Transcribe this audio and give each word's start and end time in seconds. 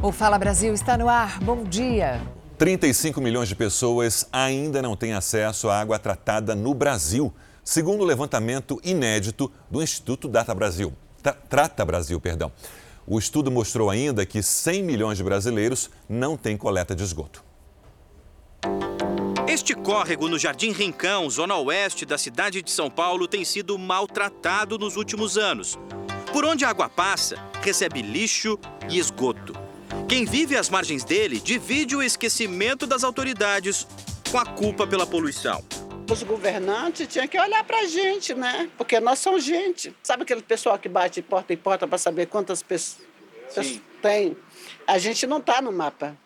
O 0.00 0.12
Fala 0.12 0.38
Brasil 0.38 0.72
está 0.72 0.96
no 0.96 1.08
ar. 1.08 1.40
Bom 1.40 1.64
dia. 1.64 2.22
35 2.56 3.20
milhões 3.20 3.48
de 3.48 3.56
pessoas 3.56 4.28
ainda 4.32 4.80
não 4.80 4.94
têm 4.94 5.12
acesso 5.12 5.68
à 5.68 5.80
água 5.80 5.98
tratada 5.98 6.54
no 6.54 6.72
Brasil, 6.72 7.34
segundo 7.64 8.02
o 8.02 8.04
levantamento 8.04 8.80
inédito 8.84 9.50
do 9.68 9.82
Instituto 9.82 10.28
Data 10.28 10.54
Brasil. 10.54 10.92
Tra 11.20 11.32
Trata 11.32 11.84
Brasil, 11.84 12.20
perdão. 12.20 12.52
O 13.04 13.18
estudo 13.18 13.50
mostrou 13.50 13.90
ainda 13.90 14.24
que 14.24 14.40
100 14.40 14.84
milhões 14.84 15.18
de 15.18 15.24
brasileiros 15.24 15.90
não 16.08 16.36
têm 16.36 16.56
coleta 16.56 16.94
de 16.94 17.02
esgoto. 17.02 17.42
Este 19.48 19.74
córrego 19.74 20.28
no 20.28 20.38
Jardim 20.38 20.70
Rincão, 20.70 21.28
zona 21.28 21.56
oeste 21.56 22.06
da 22.06 22.16
cidade 22.16 22.62
de 22.62 22.70
São 22.70 22.88
Paulo, 22.88 23.26
tem 23.26 23.44
sido 23.44 23.76
maltratado 23.76 24.78
nos 24.78 24.96
últimos 24.96 25.36
anos. 25.36 25.76
Por 26.32 26.44
onde 26.44 26.64
a 26.64 26.68
água 26.68 26.88
passa, 26.88 27.36
recebe 27.62 28.00
lixo 28.00 28.56
e 28.88 28.96
esgoto. 28.96 29.67
Quem 30.08 30.24
vive 30.24 30.56
às 30.56 30.68
margens 30.68 31.04
dele 31.04 31.40
divide 31.40 31.96
o 31.96 32.02
esquecimento 32.02 32.86
das 32.86 33.04
autoridades 33.04 33.86
com 34.30 34.38
a 34.38 34.46
culpa 34.46 34.86
pela 34.86 35.06
poluição. 35.06 35.64
Os 36.10 36.22
governantes 36.22 37.06
tinham 37.06 37.28
que 37.28 37.38
olhar 37.38 37.62
para 37.64 37.80
a 37.80 37.86
gente, 37.86 38.34
né? 38.34 38.70
Porque 38.78 38.98
nós 38.98 39.18
somos 39.18 39.44
gente. 39.44 39.94
Sabe 40.02 40.22
aquele 40.22 40.42
pessoal 40.42 40.78
que 40.78 40.88
bate 40.88 41.20
porta 41.20 41.52
em 41.52 41.56
porta 41.56 41.86
para 41.86 41.98
saber 41.98 42.26
quantas 42.26 42.62
pessoas 42.62 43.80
tem? 44.00 44.36
A 44.86 44.98
gente 44.98 45.26
não 45.26 45.38
está 45.38 45.60
no 45.60 45.70
mapa. 45.70 46.16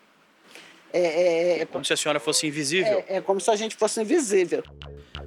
É, 0.93 0.99
é, 0.99 1.61
é, 1.61 1.65
como 1.65 1.83
se 1.83 1.91
a 1.91 1.97
senhora 1.97 2.19
fosse 2.19 2.47
invisível. 2.47 3.03
É, 3.07 3.17
é 3.17 3.21
como 3.21 3.41
se 3.41 3.49
a 3.49 3.55
gente 3.55 3.75
fosse 3.75 3.99
invisível. 3.99 4.63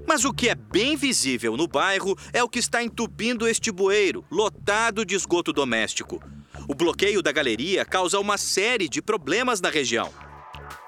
Mas 0.07 0.25
o 0.25 0.33
que 0.33 0.49
é 0.49 0.55
bem 0.55 0.97
visível 0.97 1.57
no 1.57 1.67
bairro 1.67 2.17
é 2.33 2.43
o 2.43 2.49
que 2.49 2.61
está 2.61 2.83
entupindo 2.83 3.49
este 3.49 3.73
bueiro, 3.73 4.25
lotado 4.31 5.05
de 5.05 5.17
esgoto 5.17 5.53
doméstico. 5.53 6.23
O 6.69 6.75
bloqueio 6.75 7.23
da 7.23 7.31
galeria 7.31 7.85
causa 7.85 8.19
uma 8.19 8.37
série 8.37 8.89
de 8.89 9.01
problemas 9.01 9.61
na 9.61 9.71
região. 9.71 10.13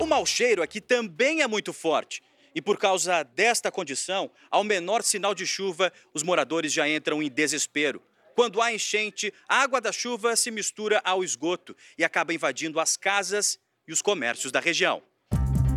O 0.01 0.07
mau 0.07 0.27
cheiro 0.27 0.61
aqui 0.61 0.81
também 0.81 1.41
é 1.41 1.47
muito 1.47 1.73
forte. 1.73 2.21
E 2.53 2.61
por 2.61 2.77
causa 2.77 3.23
desta 3.23 3.71
condição, 3.71 4.29
ao 4.51 4.65
menor 4.65 5.05
sinal 5.05 5.37
de 5.37 5.47
chuva, 5.47 5.93
os 6.13 6.25
moradores 6.25 6.73
já 6.73 6.89
entram 6.89 7.23
em 7.23 7.31
desespero. 7.31 8.03
Quando 8.35 8.61
há 8.61 8.73
enchente, 8.73 9.33
a 9.49 9.63
água 9.63 9.81
da 9.81 9.93
chuva 9.93 10.35
se 10.35 10.51
mistura 10.51 11.01
ao 11.05 11.23
esgoto 11.23 11.77
e 11.97 12.03
acaba 12.03 12.35
invadindo 12.35 12.81
as 12.81 12.97
casas 12.97 13.57
e 13.87 13.93
os 13.93 14.03
comércios 14.03 14.51
da 14.51 14.59
região. 14.59 15.01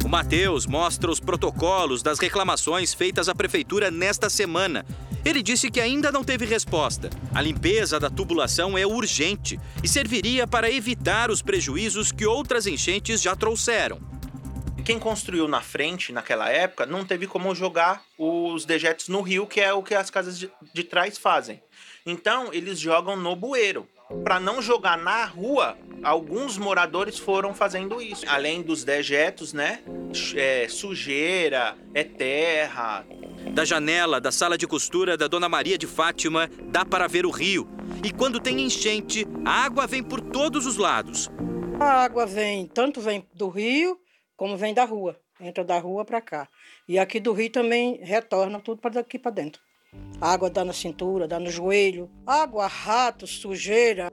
O 0.03 0.09
Matheus 0.09 0.65
mostra 0.65 1.11
os 1.11 1.19
protocolos 1.19 2.01
das 2.01 2.17
reclamações 2.17 2.91
feitas 2.91 3.29
à 3.29 3.35
prefeitura 3.35 3.91
nesta 3.91 4.31
semana 4.31 4.83
ele 5.23 5.43
disse 5.43 5.69
que 5.69 5.79
ainda 5.79 6.11
não 6.11 6.23
teve 6.23 6.45
resposta. 6.45 7.09
A 7.33 7.41
limpeza 7.41 7.99
da 7.99 8.09
tubulação 8.09 8.77
é 8.77 8.85
urgente 8.85 9.59
e 9.83 9.87
serviria 9.87 10.47
para 10.47 10.71
evitar 10.71 11.29
os 11.29 11.41
prejuízos 11.41 12.11
que 12.11 12.25
outras 12.25 12.65
enchentes 12.65 13.21
já 13.21 13.35
trouxeram. 13.35 13.99
Quem 14.83 14.97
construiu 14.97 15.47
na 15.47 15.61
frente, 15.61 16.11
naquela 16.11 16.49
época, 16.49 16.85
não 16.85 17.05
teve 17.05 17.27
como 17.27 17.53
jogar 17.53 18.03
os 18.17 18.65
dejetos 18.65 19.07
no 19.09 19.21
rio, 19.21 19.45
que 19.45 19.61
é 19.61 19.71
o 19.71 19.83
que 19.83 19.93
as 19.93 20.09
casas 20.09 20.39
de, 20.39 20.83
trás 20.83 21.17
fazem. 21.17 21.61
Então, 22.05 22.51
eles 22.51 22.79
jogam 22.79 23.15
no 23.15 23.35
bueiro. 23.35 23.87
Para 24.23 24.39
não 24.39 24.61
jogar 24.61 24.97
na 24.97 25.23
rua, 25.23 25.77
alguns 26.03 26.57
moradores 26.57 27.17
foram 27.17 27.53
fazendo 27.53 28.01
isso. 28.01 28.25
Além 28.27 28.61
dos 28.63 28.83
dejetos, 28.83 29.53
né? 29.53 29.81
É, 30.35 30.67
sujeira, 30.67 31.77
é 31.93 32.03
terra, 32.03 33.05
da 33.53 33.65
janela 33.65 34.21
da 34.21 34.31
sala 34.31 34.57
de 34.57 34.67
costura 34.67 35.17
da 35.17 35.27
Dona 35.27 35.49
Maria 35.49 35.77
de 35.77 35.87
Fátima, 35.87 36.49
dá 36.69 36.85
para 36.85 37.07
ver 37.07 37.25
o 37.25 37.31
rio. 37.31 37.67
E 38.03 38.11
quando 38.11 38.39
tem 38.39 38.61
enchente, 38.61 39.27
a 39.45 39.65
água 39.65 39.87
vem 39.87 40.03
por 40.03 40.21
todos 40.21 40.65
os 40.65 40.77
lados. 40.77 41.29
A 41.79 42.03
água 42.03 42.25
vem, 42.25 42.67
tanto 42.67 43.01
vem 43.01 43.25
do 43.33 43.49
rio, 43.49 43.97
como 44.37 44.57
vem 44.57 44.73
da 44.73 44.85
rua. 44.85 45.19
Entra 45.39 45.63
da 45.63 45.79
rua 45.79 46.05
para 46.05 46.21
cá. 46.21 46.47
E 46.87 46.99
aqui 46.99 47.19
do 47.19 47.33
rio 47.33 47.51
também 47.51 47.99
retorna 48.03 48.59
tudo 48.59 48.79
para 48.79 48.91
daqui 48.91 49.17
para 49.17 49.31
dentro. 49.31 49.61
A 50.21 50.31
água 50.31 50.49
dá 50.49 50.63
na 50.63 50.73
cintura, 50.73 51.27
dá 51.27 51.39
no 51.39 51.49
joelho. 51.49 52.09
Água, 52.25 52.67
rato, 52.67 53.25
sujeira. 53.25 54.09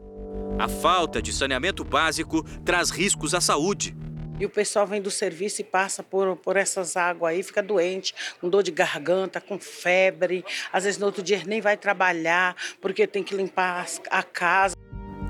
A 0.58 0.69
falta 0.69 1.22
de 1.22 1.32
saneamento 1.32 1.84
básico 1.84 2.42
traz 2.64 2.91
riscos 2.91 3.34
à 3.34 3.41
saúde. 3.41 3.94
E 4.41 4.47
o 4.47 4.50
pessoal 4.50 4.87
vem 4.87 5.00
do 5.00 5.10
serviço 5.10 5.60
e 5.60 5.65
passa 5.65 6.03
por, 6.03 6.37
por 6.37 6.56
essas 6.56 6.97
águas 6.97 7.32
aí, 7.32 7.43
fica 7.43 7.62
doente, 7.62 8.15
com 8.41 8.49
dor 8.49 8.62
de 8.62 8.71
garganta, 8.71 9.41
com 9.41 9.59
febre. 9.59 10.44
Às 10.72 10.84
vezes 10.84 10.99
no 10.99 11.06
outro 11.06 11.22
dia 11.22 11.43
nem 11.44 11.60
vai 11.60 11.76
trabalhar 11.76 12.56
porque 12.81 13.06
tem 13.06 13.22
que 13.22 13.34
limpar 13.34 13.87
a 14.10 14.22
casa. 14.22 14.76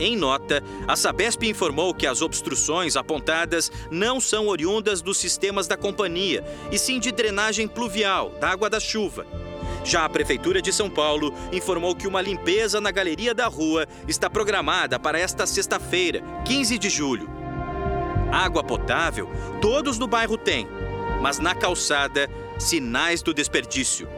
Em 0.01 0.15
nota, 0.15 0.63
a 0.87 0.95
Sabesp 0.95 1.43
informou 1.43 1.93
que 1.93 2.07
as 2.07 2.23
obstruções 2.23 2.97
apontadas 2.97 3.73
não 3.91 4.21
são 4.21 4.47
oriundas 4.47 5.03
dos 5.03 5.19
sistemas 5.19 5.67
da 5.67 5.77
companhia, 5.77 6.45
e 6.71 6.79
sim 6.79 7.01
de 7.01 7.11
drenagem 7.11 7.67
pluvial, 7.67 8.31
da 8.39 8.49
água 8.49 8.71
da 8.71 8.79
chuva. 8.79 9.27
Já 9.85 10.05
a 10.05 10.09
Prefeitura 10.09 10.63
de 10.63 10.73
São 10.73 10.89
Paulo 10.89 11.35
informou 11.51 11.97
que 11.97 12.07
uma 12.07 12.21
limpeza 12.21 12.81
na 12.81 12.93
galeria 12.93 13.35
da 13.35 13.47
rua 13.47 13.89
está 14.07 14.31
programada 14.31 15.01
para 15.01 15.19
esta 15.19 15.47
sexta-feira, 15.47 16.23
15 16.45 16.79
de 16.79 16.89
julho. 16.89 17.38
Água 18.31 18.62
potável, 18.62 19.31
todos 19.61 19.99
no 19.99 20.06
bairro 20.06 20.37
têm, 20.37 20.69
mas 21.21 21.39
na 21.39 21.55
calçada, 21.55 22.28
sinais 22.59 23.22
do 23.22 23.33
desperdício. 23.33 24.09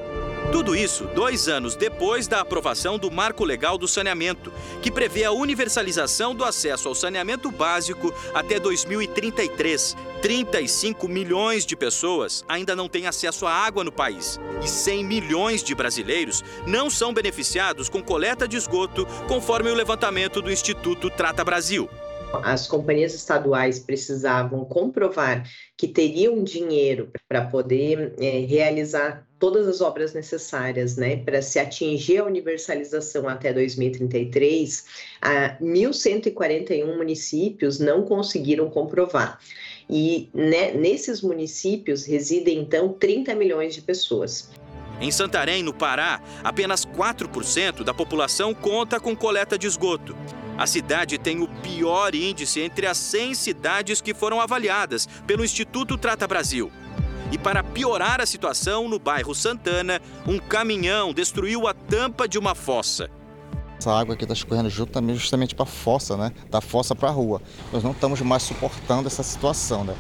Tudo 0.51 0.75
isso 0.75 1.05
dois 1.15 1.47
anos 1.47 1.77
depois 1.77 2.27
da 2.27 2.41
aprovação 2.41 2.99
do 2.99 3.09
Marco 3.09 3.45
Legal 3.45 3.79
do 3.79 3.87
Saneamento, 3.87 4.53
que 4.83 4.91
prevê 4.91 5.23
a 5.23 5.31
universalização 5.31 6.35
do 6.35 6.45
acesso 6.45 6.89
ao 6.89 6.95
saneamento 6.95 7.53
básico 7.53 8.13
até 8.35 8.59
2033. 8.59 9.97
35 10.21 11.07
milhões 11.07 11.65
de 11.65 11.77
pessoas 11.77 12.45
ainda 12.49 12.75
não 12.75 12.89
têm 12.89 13.07
acesso 13.07 13.47
à 13.47 13.53
água 13.53 13.85
no 13.85 13.93
país 13.93 14.41
e 14.61 14.69
100 14.69 15.05
milhões 15.05 15.63
de 15.63 15.73
brasileiros 15.73 16.43
não 16.67 16.91
são 16.91 17.15
beneficiados 17.15 17.89
com 17.89 18.03
coleta 18.03 18.49
de 18.49 18.57
esgoto, 18.57 19.07
conforme 19.29 19.71
o 19.71 19.75
levantamento 19.75 20.43
do 20.43 20.51
Instituto 20.51 21.09
Trata 21.11 21.45
Brasil. 21.45 21.89
As 22.33 22.67
companhias 22.67 23.15
estaduais 23.15 23.79
precisavam 23.79 24.65
comprovar 24.65 25.49
que 25.77 25.89
teriam 25.89 26.43
dinheiro 26.45 27.11
para 27.29 27.45
poder 27.47 28.15
é, 28.19 28.41
realizar 28.41 29.27
todas 29.39 29.67
as 29.67 29.81
obras 29.81 30.13
necessárias, 30.13 30.97
né, 30.97 31.17
para 31.17 31.41
se 31.41 31.59
atingir 31.59 32.19
a 32.19 32.25
universalização 32.25 33.27
até 33.29 33.53
2033, 33.53 34.85
a 35.21 35.57
1.141 35.61 36.97
municípios 36.97 37.79
não 37.79 38.03
conseguiram 38.03 38.71
comprovar. 38.71 39.41
E 39.89 40.29
né, 40.33 40.73
nesses 40.73 41.23
municípios 41.23 42.05
residem 42.05 42.59
então 42.59 42.93
30 42.93 43.35
milhões 43.35 43.75
de 43.75 43.83
pessoas. 43.83 44.51
Em 45.01 45.11
Santarém, 45.11 45.63
no 45.63 45.73
Pará, 45.73 46.21
apenas 46.45 46.85
4% 46.85 47.83
da 47.83 47.95
população 47.95 48.53
conta 48.53 49.01
com 49.01 49.17
coleta 49.17 49.59
de 49.59 49.67
esgoto. 49.67 50.15
A 50.59 50.67
cidade 50.67 51.17
tem 51.17 51.41
o 51.41 51.49
pior 51.49 52.15
índice 52.15 52.61
entre 52.61 52.87
as 52.87 52.99
100 52.99 53.35
cidades 53.35 54.03
que 54.03 54.13
foram 54.13 54.43
avaliadas 54.43 55.09
pelo 55.27 55.43
Instituto 55.43 55.97
Trata 55.97 56.29
Brasil. 56.29 56.71
E 57.33 57.39
para 57.39 57.65
piorar 57.65 58.21
a 58.21 58.27
situação, 58.27 58.87
no 58.87 58.99
bairro 58.99 59.35
Santana, 59.35 60.03
um 60.27 60.39
caminhão 60.39 61.15
destruiu 61.15 61.67
a 61.67 61.73
tampa 61.73 62.29
de 62.29 62.39
uma 62.39 62.55
fossa. 62.55 63.09
Essa 63.79 63.93
água 63.93 64.15
aqui 64.15 64.25
está 64.25 64.35
escorrendo 64.35 64.69
justamente 64.69 65.55
para 65.55 65.63
a 65.63 65.67
fossa, 65.67 66.15
né? 66.15 66.31
Da 66.51 66.61
fossa 66.61 66.95
para 66.95 67.09
a 67.09 67.13
rua. 67.13 67.41
Nós 67.73 67.83
não 67.83 67.93
estamos 67.93 68.21
mais 68.21 68.43
suportando 68.43 69.07
essa 69.07 69.23
situação, 69.23 69.83
né? 69.83 69.97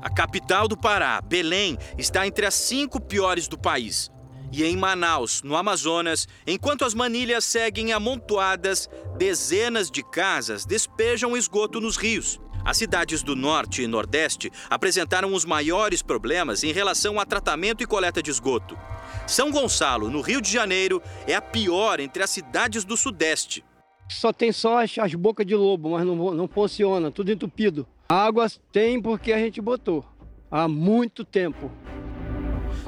A 0.00 0.08
capital 0.08 0.66
do 0.66 0.76
Pará, 0.76 1.20
Belém, 1.20 1.76
está 1.98 2.26
entre 2.26 2.46
as 2.46 2.54
cinco 2.54 2.98
piores 2.98 3.46
do 3.46 3.58
país 3.58 4.10
e 4.52 4.64
em 4.64 4.76
Manaus, 4.76 5.42
no 5.42 5.56
Amazonas, 5.56 6.28
enquanto 6.46 6.84
as 6.84 6.92
manilhas 6.92 7.44
seguem 7.44 7.92
amontoadas, 7.92 8.88
dezenas 9.16 9.90
de 9.90 10.02
casas 10.02 10.66
despejam 10.66 11.36
esgoto 11.36 11.80
nos 11.80 11.96
rios. 11.96 12.38
As 12.64 12.76
cidades 12.76 13.22
do 13.22 13.34
Norte 13.34 13.82
e 13.82 13.86
Nordeste 13.88 14.52
apresentaram 14.70 15.34
os 15.34 15.44
maiores 15.44 16.02
problemas 16.02 16.62
em 16.62 16.70
relação 16.70 17.18
a 17.18 17.26
tratamento 17.26 17.82
e 17.82 17.86
coleta 17.86 18.22
de 18.22 18.30
esgoto. 18.30 18.78
São 19.26 19.50
Gonçalo, 19.50 20.10
no 20.10 20.20
Rio 20.20 20.40
de 20.40 20.52
Janeiro, 20.52 21.02
é 21.26 21.34
a 21.34 21.42
pior 21.42 21.98
entre 21.98 22.22
as 22.22 22.30
cidades 22.30 22.84
do 22.84 22.96
Sudeste. 22.96 23.64
Só 24.08 24.32
tem 24.32 24.52
só 24.52 24.82
as, 24.82 24.96
as 24.98 25.14
bocas 25.14 25.46
de 25.46 25.54
lobo, 25.56 25.90
mas 25.90 26.06
não, 26.06 26.34
não 26.34 26.46
funciona, 26.46 27.10
tudo 27.10 27.32
entupido. 27.32 27.86
Águas 28.08 28.60
tem 28.70 29.00
porque 29.00 29.32
a 29.32 29.38
gente 29.38 29.60
botou 29.60 30.04
há 30.50 30.68
muito 30.68 31.24
tempo. 31.24 31.70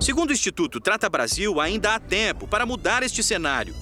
Segundo 0.00 0.30
o 0.30 0.32
Instituto 0.32 0.80
Trata 0.80 1.08
Brasil, 1.08 1.60
ainda 1.60 1.94
há 1.94 1.98
tempo 1.98 2.46
para 2.46 2.66
mudar 2.66 3.02
este 3.02 3.22
cenário. 3.22 3.74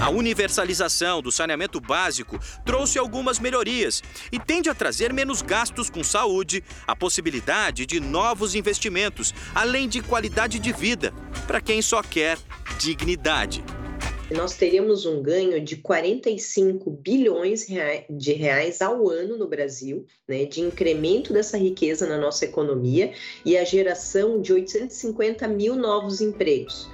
A 0.00 0.10
universalização 0.10 1.22
do 1.22 1.30
saneamento 1.30 1.80
básico 1.80 2.38
trouxe 2.64 2.98
algumas 2.98 3.38
melhorias 3.38 4.02
e 4.32 4.38
tende 4.38 4.68
a 4.68 4.74
trazer 4.74 5.12
menos 5.12 5.40
gastos 5.40 5.88
com 5.88 6.02
saúde, 6.02 6.64
a 6.86 6.96
possibilidade 6.96 7.86
de 7.86 8.00
novos 8.00 8.54
investimentos, 8.54 9.32
além 9.54 9.88
de 9.88 10.02
qualidade 10.02 10.58
de 10.58 10.72
vida 10.72 11.12
para 11.46 11.60
quem 11.60 11.80
só 11.80 12.02
quer 12.02 12.38
dignidade. 12.78 13.64
Nós 14.30 14.56
teríamos 14.56 15.04
um 15.04 15.22
ganho 15.22 15.60
de 15.60 15.76
45 15.76 16.90
bilhões 16.90 17.66
de 18.08 18.32
reais 18.32 18.80
ao 18.80 19.08
ano 19.08 19.36
no 19.36 19.46
Brasil, 19.46 20.06
né, 20.26 20.44
de 20.46 20.60
incremento 20.60 21.32
dessa 21.32 21.58
riqueza 21.58 22.06
na 22.06 22.16
nossa 22.16 22.44
economia 22.44 23.12
e 23.44 23.56
a 23.56 23.64
geração 23.64 24.40
de 24.40 24.52
850 24.52 25.46
mil 25.48 25.76
novos 25.76 26.20
empregos. 26.20 26.88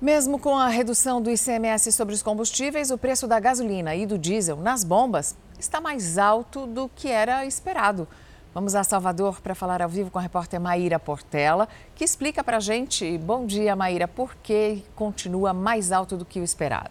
Mesmo 0.00 0.38
com 0.38 0.56
a 0.56 0.66
redução 0.66 1.22
do 1.22 1.30
ICMS 1.30 1.92
sobre 1.92 2.14
os 2.14 2.22
combustíveis, 2.22 2.90
o 2.90 2.98
preço 2.98 3.28
da 3.28 3.38
gasolina 3.38 3.94
e 3.94 4.04
do 4.04 4.18
diesel 4.18 4.56
nas 4.56 4.82
bombas 4.82 5.36
está 5.60 5.80
mais 5.80 6.18
alto 6.18 6.66
do 6.66 6.88
que 6.88 7.06
era 7.06 7.46
esperado. 7.46 8.08
Vamos 8.54 8.74
a 8.74 8.84
Salvador 8.84 9.40
para 9.40 9.54
falar 9.54 9.80
ao 9.80 9.88
vivo 9.88 10.10
com 10.10 10.18
a 10.18 10.22
repórter 10.22 10.60
Maíra 10.60 10.98
Portela, 10.98 11.66
que 11.94 12.04
explica 12.04 12.44
para 12.44 12.58
a 12.58 12.60
gente, 12.60 13.16
bom 13.16 13.46
dia 13.46 13.74
Maíra, 13.74 14.06
por 14.06 14.34
que 14.42 14.82
continua 14.94 15.54
mais 15.54 15.90
alto 15.90 16.18
do 16.18 16.24
que 16.26 16.38
o 16.38 16.44
esperado. 16.44 16.90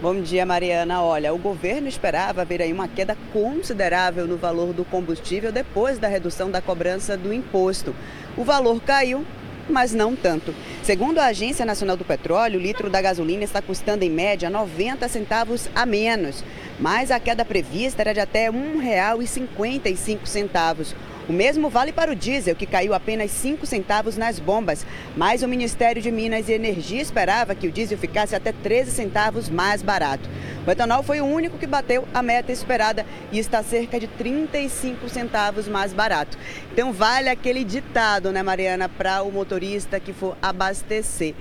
Bom 0.00 0.22
dia, 0.22 0.46
Mariana. 0.46 1.02
Olha, 1.02 1.34
o 1.34 1.38
governo 1.38 1.86
esperava 1.86 2.46
ver 2.46 2.62
aí 2.62 2.72
uma 2.72 2.88
queda 2.88 3.16
considerável 3.30 4.26
no 4.26 4.38
valor 4.38 4.72
do 4.72 4.86
combustível 4.86 5.52
depois 5.52 5.98
da 5.98 6.08
redução 6.08 6.50
da 6.50 6.62
cobrança 6.62 7.14
do 7.14 7.30
imposto. 7.30 7.94
O 8.38 8.42
valor 8.42 8.80
caiu 8.80 9.22
mas 9.68 9.92
não 9.92 10.16
tanto. 10.16 10.52
Segundo 10.82 11.18
a 11.18 11.26
Agência 11.26 11.64
Nacional 11.64 11.96
do 11.96 12.04
Petróleo, 12.04 12.58
o 12.58 12.62
litro 12.62 12.90
da 12.90 13.00
gasolina 13.00 13.44
está 13.44 13.62
custando 13.62 14.04
em 14.04 14.10
média 14.10 14.50
90 14.50 15.08
centavos 15.08 15.70
a 15.74 15.86
menos, 15.86 16.44
mas 16.78 17.10
a 17.10 17.18
queda 17.20 17.44
prevista 17.44 18.02
era 18.02 18.12
de 18.12 18.20
até 18.20 18.50
R$ 18.50 18.56
1,55. 18.56 20.94
O 21.28 21.32
mesmo 21.32 21.70
vale 21.70 21.92
para 21.92 22.10
o 22.10 22.16
diesel, 22.16 22.56
que 22.56 22.66
caiu 22.66 22.92
apenas 22.92 23.30
5 23.30 23.64
centavos 23.64 24.16
nas 24.16 24.40
bombas, 24.40 24.84
mas 25.16 25.42
o 25.42 25.48
Ministério 25.48 26.02
de 26.02 26.10
Minas 26.10 26.48
e 26.48 26.52
Energia 26.52 27.00
esperava 27.00 27.54
que 27.54 27.68
o 27.68 27.72
diesel 27.72 27.96
ficasse 27.96 28.34
até 28.34 28.50
13 28.50 28.90
centavos 28.90 29.48
mais 29.48 29.82
barato. 29.82 30.28
O 30.66 30.70
etanol 30.70 31.04
foi 31.04 31.20
o 31.20 31.24
único 31.24 31.58
que 31.58 31.66
bateu 31.66 32.08
a 32.12 32.22
meta 32.22 32.50
esperada 32.50 33.06
e 33.30 33.38
está 33.38 33.62
cerca 33.62 34.00
de 34.00 34.08
35 34.08 35.08
centavos 35.08 35.68
mais 35.68 35.92
barato. 35.92 36.36
Então 36.72 36.92
vale 36.92 37.28
aquele 37.28 37.62
ditado, 37.62 38.32
né, 38.32 38.42
Mariana, 38.42 38.88
para 38.88 39.22
o 39.22 39.30
motorista 39.30 40.00
que 40.00 40.12
for 40.12 40.36
abastecer. 40.42 41.34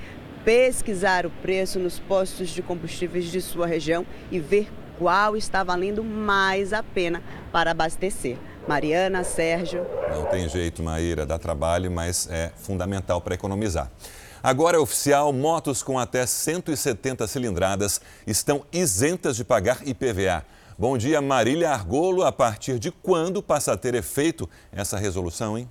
Pesquisar 0.45 1.25
o 1.25 1.29
preço 1.29 1.79
nos 1.79 1.99
postos 1.99 2.49
de 2.49 2.61
combustíveis 2.61 3.25
de 3.25 3.41
sua 3.41 3.65
região 3.65 4.05
e 4.31 4.39
ver 4.39 4.69
qual 4.97 5.35
está 5.35 5.63
valendo 5.63 6.03
mais 6.03 6.71
a 6.71 6.83
pena 6.83 7.23
para 7.51 7.71
abastecer. 7.71 8.37
Mariana, 8.67 9.23
Sérgio. 9.23 9.85
Não 10.09 10.25
tem 10.25 10.47
jeito, 10.47 10.83
Maíra, 10.83 11.25
dá 11.25 11.37
trabalho, 11.39 11.91
mas 11.91 12.27
é 12.29 12.51
fundamental 12.55 13.19
para 13.19 13.35
economizar. 13.35 13.91
Agora 14.43 14.77
é 14.77 14.79
oficial: 14.79 15.31
motos 15.33 15.83
com 15.83 15.99
até 15.99 16.25
170 16.25 17.27
cilindradas 17.27 18.01
estão 18.25 18.63
isentas 18.71 19.35
de 19.35 19.43
pagar 19.43 19.85
IPVA. 19.85 20.45
Bom 20.77 20.97
dia, 20.97 21.21
Marília 21.21 21.69
Argolo. 21.69 22.23
A 22.23 22.31
partir 22.31 22.79
de 22.79 22.91
quando 22.91 23.43
passa 23.43 23.73
a 23.73 23.77
ter 23.77 23.93
efeito 23.93 24.49
essa 24.71 24.97
resolução, 24.97 25.57
hein? 25.57 25.69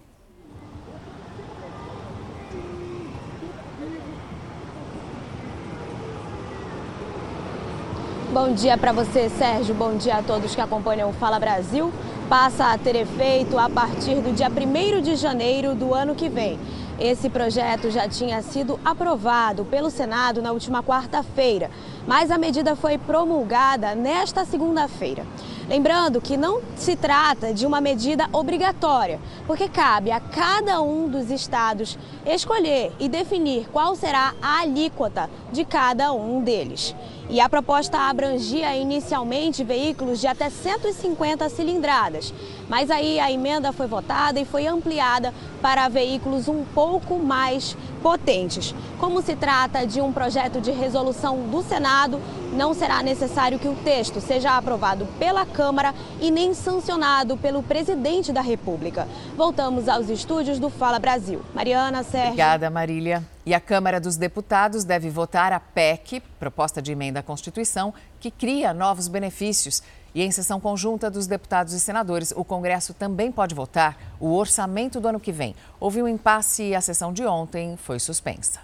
Bom 8.32 8.54
dia 8.54 8.78
para 8.78 8.92
você, 8.92 9.28
Sérgio. 9.28 9.74
Bom 9.74 9.96
dia 9.96 10.14
a 10.14 10.22
todos 10.22 10.54
que 10.54 10.60
acompanham 10.60 11.10
o 11.10 11.12
Fala 11.12 11.40
Brasil. 11.40 11.92
Passa 12.30 12.66
a 12.66 12.78
ter 12.78 12.94
efeito 12.94 13.58
a 13.58 13.68
partir 13.68 14.20
do 14.20 14.32
dia 14.32 14.46
1 14.48 15.02
de 15.02 15.16
janeiro 15.16 15.74
do 15.74 15.92
ano 15.92 16.14
que 16.14 16.28
vem. 16.28 16.60
Esse 16.96 17.28
projeto 17.28 17.90
já 17.90 18.08
tinha 18.08 18.40
sido 18.40 18.78
aprovado 18.84 19.64
pelo 19.64 19.90
Senado 19.90 20.40
na 20.40 20.52
última 20.52 20.80
quarta-feira, 20.80 21.72
mas 22.06 22.30
a 22.30 22.38
medida 22.38 22.74
foi 22.76 22.98
promulgada 22.98 23.94
nesta 23.94 24.44
segunda-feira. 24.44 25.26
Lembrando 25.68 26.20
que 26.20 26.36
não 26.36 26.60
se 26.74 26.96
trata 26.96 27.54
de 27.54 27.64
uma 27.64 27.80
medida 27.80 28.28
obrigatória, 28.32 29.20
porque 29.46 29.68
cabe 29.68 30.10
a 30.10 30.18
cada 30.18 30.82
um 30.82 31.08
dos 31.08 31.30
estados 31.30 31.96
escolher 32.26 32.92
e 32.98 33.08
definir 33.08 33.68
qual 33.72 33.94
será 33.94 34.34
a 34.42 34.62
alíquota 34.62 35.30
de 35.52 35.64
cada 35.64 36.12
um 36.12 36.42
deles. 36.42 36.92
E 37.28 37.40
a 37.40 37.48
proposta 37.48 37.96
abrangia 37.96 38.74
inicialmente 38.74 39.62
veículos 39.62 40.18
de 40.18 40.26
até 40.26 40.50
150 40.50 41.48
cilindradas, 41.48 42.34
mas 42.68 42.90
aí 42.90 43.20
a 43.20 43.30
emenda 43.30 43.72
foi 43.72 43.86
votada 43.86 44.40
e 44.40 44.44
foi 44.44 44.66
ampliada 44.66 45.32
para 45.62 45.88
veículos 45.88 46.48
um 46.48 46.64
pouco 46.74 47.20
mais 47.20 47.76
potentes. 48.02 48.74
Como 48.98 49.22
se 49.22 49.36
trata 49.36 49.86
de 49.86 50.00
um 50.00 50.12
projeto 50.12 50.60
de 50.60 50.70
resolução 50.70 51.48
do 51.48 51.62
Senado, 51.62 52.20
não 52.52 52.74
será 52.74 53.02
necessário 53.02 53.58
que 53.58 53.68
o 53.68 53.74
texto 53.76 54.20
seja 54.20 54.56
aprovado 54.56 55.06
pela 55.18 55.46
Câmara 55.46 55.94
e 56.20 56.30
nem 56.30 56.52
sancionado 56.54 57.36
pelo 57.36 57.62
presidente 57.62 58.32
da 58.32 58.40
República. 58.40 59.06
Voltamos 59.36 59.88
aos 59.88 60.08
estúdios 60.08 60.58
do 60.58 60.68
Fala 60.68 60.98
Brasil. 60.98 61.42
Mariana, 61.54 62.02
Sérgio. 62.02 62.28
Obrigada, 62.28 62.70
Marília. 62.70 63.24
E 63.46 63.54
a 63.54 63.60
Câmara 63.60 64.00
dos 64.00 64.16
Deputados 64.16 64.84
deve 64.84 65.08
votar 65.08 65.52
a 65.52 65.60
PEC, 65.60 66.20
proposta 66.38 66.82
de 66.82 66.92
emenda 66.92 67.20
à 67.20 67.22
Constituição, 67.22 67.94
que 68.18 68.30
cria 68.30 68.74
novos 68.74 69.08
benefícios. 69.08 69.82
E 70.14 70.22
em 70.22 70.30
sessão 70.30 70.60
conjunta 70.60 71.10
dos 71.10 71.26
deputados 71.26 71.72
e 71.72 71.80
senadores, 71.80 72.32
o 72.36 72.44
Congresso 72.44 72.92
também 72.92 73.30
pode 73.30 73.54
votar 73.54 73.96
o 74.18 74.34
orçamento 74.34 75.00
do 75.00 75.08
ano 75.08 75.20
que 75.20 75.32
vem. 75.32 75.54
Houve 75.78 76.02
um 76.02 76.08
impasse 76.08 76.64
e 76.64 76.74
a 76.74 76.80
sessão 76.80 77.12
de 77.12 77.24
ontem 77.24 77.76
foi 77.76 77.98
suspensa. 77.98 78.60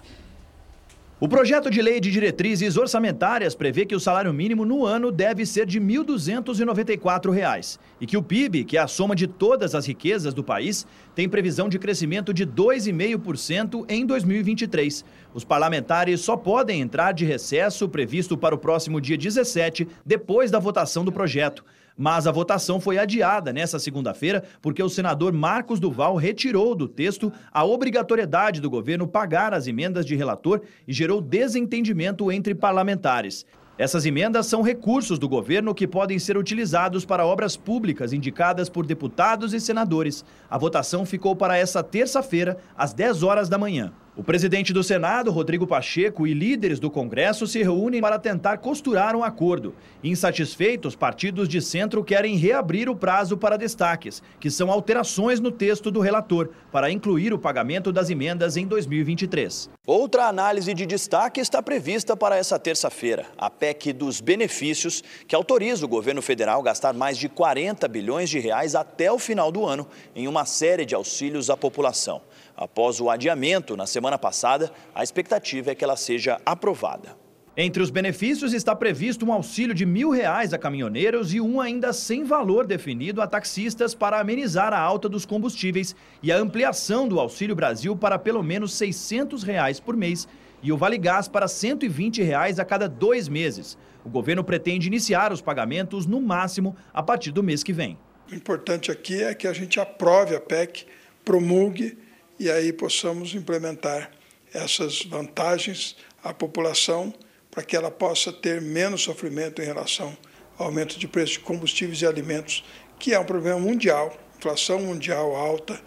O 1.18 1.26
projeto 1.26 1.70
de 1.70 1.80
lei 1.80 1.98
de 1.98 2.10
diretrizes 2.10 2.76
orçamentárias 2.76 3.54
prevê 3.54 3.86
que 3.86 3.94
o 3.94 4.00
salário 4.00 4.34
mínimo 4.34 4.66
no 4.66 4.84
ano 4.84 5.10
deve 5.10 5.46
ser 5.46 5.64
de 5.64 5.78
R$ 5.78 5.86
1.294 5.86 7.78
e 7.98 8.06
que 8.06 8.18
o 8.18 8.22
PIB, 8.22 8.64
que 8.64 8.76
é 8.76 8.80
a 8.82 8.86
soma 8.86 9.16
de 9.16 9.26
todas 9.26 9.74
as 9.74 9.86
riquezas 9.86 10.34
do 10.34 10.44
país, 10.44 10.86
tem 11.14 11.26
previsão 11.26 11.70
de 11.70 11.78
crescimento 11.78 12.34
de 12.34 12.46
2,5% 12.46 13.86
em 13.88 14.04
2023. 14.04 15.06
Os 15.36 15.44
parlamentares 15.44 16.22
só 16.22 16.34
podem 16.34 16.80
entrar 16.80 17.12
de 17.12 17.26
recesso 17.26 17.86
previsto 17.90 18.38
para 18.38 18.54
o 18.54 18.58
próximo 18.58 18.98
dia 18.98 19.18
17, 19.18 19.86
depois 20.02 20.50
da 20.50 20.58
votação 20.58 21.04
do 21.04 21.12
projeto. 21.12 21.62
Mas 21.94 22.26
a 22.26 22.32
votação 22.32 22.80
foi 22.80 22.96
adiada 22.96 23.52
nesta 23.52 23.78
segunda-feira 23.78 24.42
porque 24.62 24.82
o 24.82 24.88
senador 24.88 25.34
Marcos 25.34 25.78
Duval 25.78 26.16
retirou 26.16 26.74
do 26.74 26.88
texto 26.88 27.30
a 27.52 27.62
obrigatoriedade 27.66 28.62
do 28.62 28.70
governo 28.70 29.06
pagar 29.06 29.52
as 29.52 29.66
emendas 29.66 30.06
de 30.06 30.16
relator 30.16 30.62
e 30.88 30.92
gerou 30.94 31.20
desentendimento 31.20 32.32
entre 32.32 32.54
parlamentares. 32.54 33.44
Essas 33.76 34.06
emendas 34.06 34.46
são 34.46 34.62
recursos 34.62 35.18
do 35.18 35.28
governo 35.28 35.74
que 35.74 35.86
podem 35.86 36.18
ser 36.18 36.38
utilizados 36.38 37.04
para 37.04 37.26
obras 37.26 37.58
públicas 37.58 38.14
indicadas 38.14 38.70
por 38.70 38.86
deputados 38.86 39.52
e 39.52 39.60
senadores. 39.60 40.24
A 40.48 40.56
votação 40.56 41.04
ficou 41.04 41.36
para 41.36 41.58
essa 41.58 41.82
terça-feira, 41.82 42.56
às 42.74 42.94
10 42.94 43.22
horas 43.22 43.50
da 43.50 43.58
manhã. 43.58 43.92
O 44.16 44.24
presidente 44.24 44.72
do 44.72 44.82
Senado, 44.82 45.30
Rodrigo 45.30 45.66
Pacheco, 45.66 46.26
e 46.26 46.32
líderes 46.32 46.80
do 46.80 46.90
Congresso 46.90 47.46
se 47.46 47.62
reúnem 47.62 48.00
para 48.00 48.18
tentar 48.18 48.56
costurar 48.56 49.14
um 49.14 49.22
acordo. 49.22 49.74
Insatisfeitos, 50.02 50.96
partidos 50.96 51.46
de 51.46 51.60
centro 51.60 52.02
querem 52.02 52.34
reabrir 52.34 52.88
o 52.88 52.96
prazo 52.96 53.36
para 53.36 53.58
destaques, 53.58 54.22
que 54.40 54.50
são 54.50 54.72
alterações 54.72 55.38
no 55.38 55.52
texto 55.52 55.90
do 55.90 56.00
relator, 56.00 56.48
para 56.72 56.90
incluir 56.90 57.34
o 57.34 57.38
pagamento 57.38 57.92
das 57.92 58.08
emendas 58.08 58.56
em 58.56 58.66
2023. 58.66 59.68
Outra 59.86 60.28
análise 60.28 60.72
de 60.72 60.86
destaque 60.86 61.38
está 61.38 61.62
prevista 61.62 62.16
para 62.16 62.38
essa 62.38 62.58
terça-feira, 62.58 63.26
a 63.36 63.50
PEC 63.50 63.92
dos 63.92 64.22
benefícios, 64.22 65.04
que 65.28 65.36
autoriza 65.36 65.84
o 65.84 65.88
governo 65.88 66.22
federal 66.22 66.60
a 66.60 66.64
gastar 66.64 66.94
mais 66.94 67.18
de 67.18 67.28
40 67.28 67.86
bilhões 67.86 68.30
de 68.30 68.38
reais 68.38 68.74
até 68.74 69.12
o 69.12 69.18
final 69.18 69.52
do 69.52 69.66
ano 69.66 69.86
em 70.14 70.26
uma 70.26 70.46
série 70.46 70.86
de 70.86 70.94
auxílios 70.94 71.50
à 71.50 71.56
população. 71.56 72.22
Após 72.56 73.00
o 73.00 73.10
adiamento 73.10 73.76
na 73.76 73.86
semana 73.86 74.16
passada, 74.16 74.72
a 74.94 75.02
expectativa 75.02 75.70
é 75.70 75.74
que 75.74 75.84
ela 75.84 75.96
seja 75.96 76.40
aprovada. 76.46 77.14
Entre 77.54 77.82
os 77.82 77.90
benefícios 77.90 78.54
está 78.54 78.74
previsto 78.74 79.26
um 79.26 79.32
auxílio 79.32 79.74
de 79.74 79.84
mil 79.84 80.10
reais 80.10 80.54
a 80.54 80.58
caminhoneiros 80.58 81.34
e 81.34 81.40
um 81.40 81.60
ainda 81.60 81.92
sem 81.92 82.24
valor 82.24 82.66
definido 82.66 83.20
a 83.20 83.26
taxistas 83.26 83.94
para 83.94 84.20
amenizar 84.20 84.72
a 84.72 84.78
alta 84.78 85.08
dos 85.08 85.26
combustíveis 85.26 85.94
e 86.22 86.32
a 86.32 86.36
ampliação 86.36 87.06
do 87.06 87.20
Auxílio 87.20 87.54
Brasil 87.54 87.94
para 87.94 88.18
pelo 88.18 88.42
menos 88.42 88.74
600 88.74 89.42
reais 89.42 89.78
por 89.78 89.96
mês 89.96 90.26
e 90.62 90.72
o 90.72 90.76
Vale 90.76 90.98
Gás 90.98 91.28
para 91.28 91.48
120 91.48 92.22
reais 92.22 92.58
a 92.58 92.64
cada 92.64 92.88
dois 92.88 93.28
meses. 93.28 93.76
O 94.04 94.08
governo 94.08 94.44
pretende 94.44 94.86
iniciar 94.86 95.32
os 95.32 95.42
pagamentos 95.42 96.06
no 96.06 96.20
máximo 96.20 96.74
a 96.92 97.02
partir 97.02 97.32
do 97.32 97.42
mês 97.42 97.62
que 97.62 97.72
vem. 97.72 97.98
O 98.30 98.34
importante 98.34 98.90
aqui 98.90 99.22
é 99.22 99.34
que 99.34 99.46
a 99.46 99.52
gente 99.52 99.78
aprove 99.78 100.34
a 100.34 100.40
PEC, 100.40 100.86
promulgue 101.24 101.98
e 102.38 102.50
aí 102.50 102.72
possamos 102.72 103.34
implementar 103.34 104.10
essas 104.52 105.02
vantagens 105.02 105.96
à 106.22 106.32
população 106.32 107.12
para 107.50 107.62
que 107.62 107.76
ela 107.76 107.90
possa 107.90 108.32
ter 108.32 108.60
menos 108.60 109.02
sofrimento 109.02 109.62
em 109.62 109.64
relação 109.64 110.16
ao 110.58 110.66
aumento 110.66 110.98
de 110.98 111.08
preço 111.08 111.34
de 111.34 111.40
combustíveis 111.40 112.02
e 112.02 112.06
alimentos, 112.06 112.64
que 112.98 113.14
é 113.14 113.18
um 113.18 113.24
problema 113.24 113.58
mundial, 113.58 114.16
inflação 114.38 114.80
mundial 114.80 115.34
alta, 115.34 115.80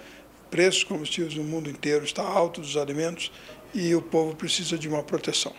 preço 0.49 0.79
dos 0.79 0.83
combustíveis 0.85 1.35
no 1.35 1.43
mundo 1.43 1.69
inteiro 1.69 2.03
está 2.03 2.23
alto 2.23 2.61
dos 2.61 2.75
alimentos 2.75 3.31
e 3.73 3.93
o 3.93 4.01
povo 4.01 4.35
precisa 4.35 4.77
de 4.77 4.87
uma 4.87 5.03
proteção. 5.03 5.53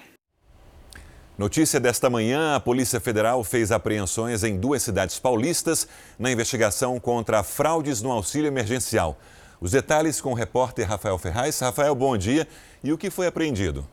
Notícia 1.38 1.80
desta 1.80 2.10
manhã: 2.10 2.54
a 2.54 2.60
Polícia 2.60 3.00
Federal 3.00 3.42
fez 3.42 3.72
apreensões 3.72 4.44
em 4.44 4.58
duas 4.58 4.82
cidades 4.82 5.18
paulistas 5.18 5.88
na 6.18 6.30
investigação 6.30 7.00
contra 7.00 7.42
fraudes 7.42 8.02
no 8.02 8.10
auxílio 8.10 8.48
emergencial. 8.48 9.18
Os 9.60 9.72
detalhes 9.72 10.22
com 10.22 10.32
o 10.32 10.34
repórter 10.34 10.88
Rafael 10.88 11.18
Ferraz. 11.18 11.60
Rafael, 11.60 11.94
bom 11.94 12.16
dia. 12.16 12.48
E 12.82 12.92
o 12.94 12.98
que 12.98 13.10
foi 13.10 13.26
apreendido? 13.26 13.86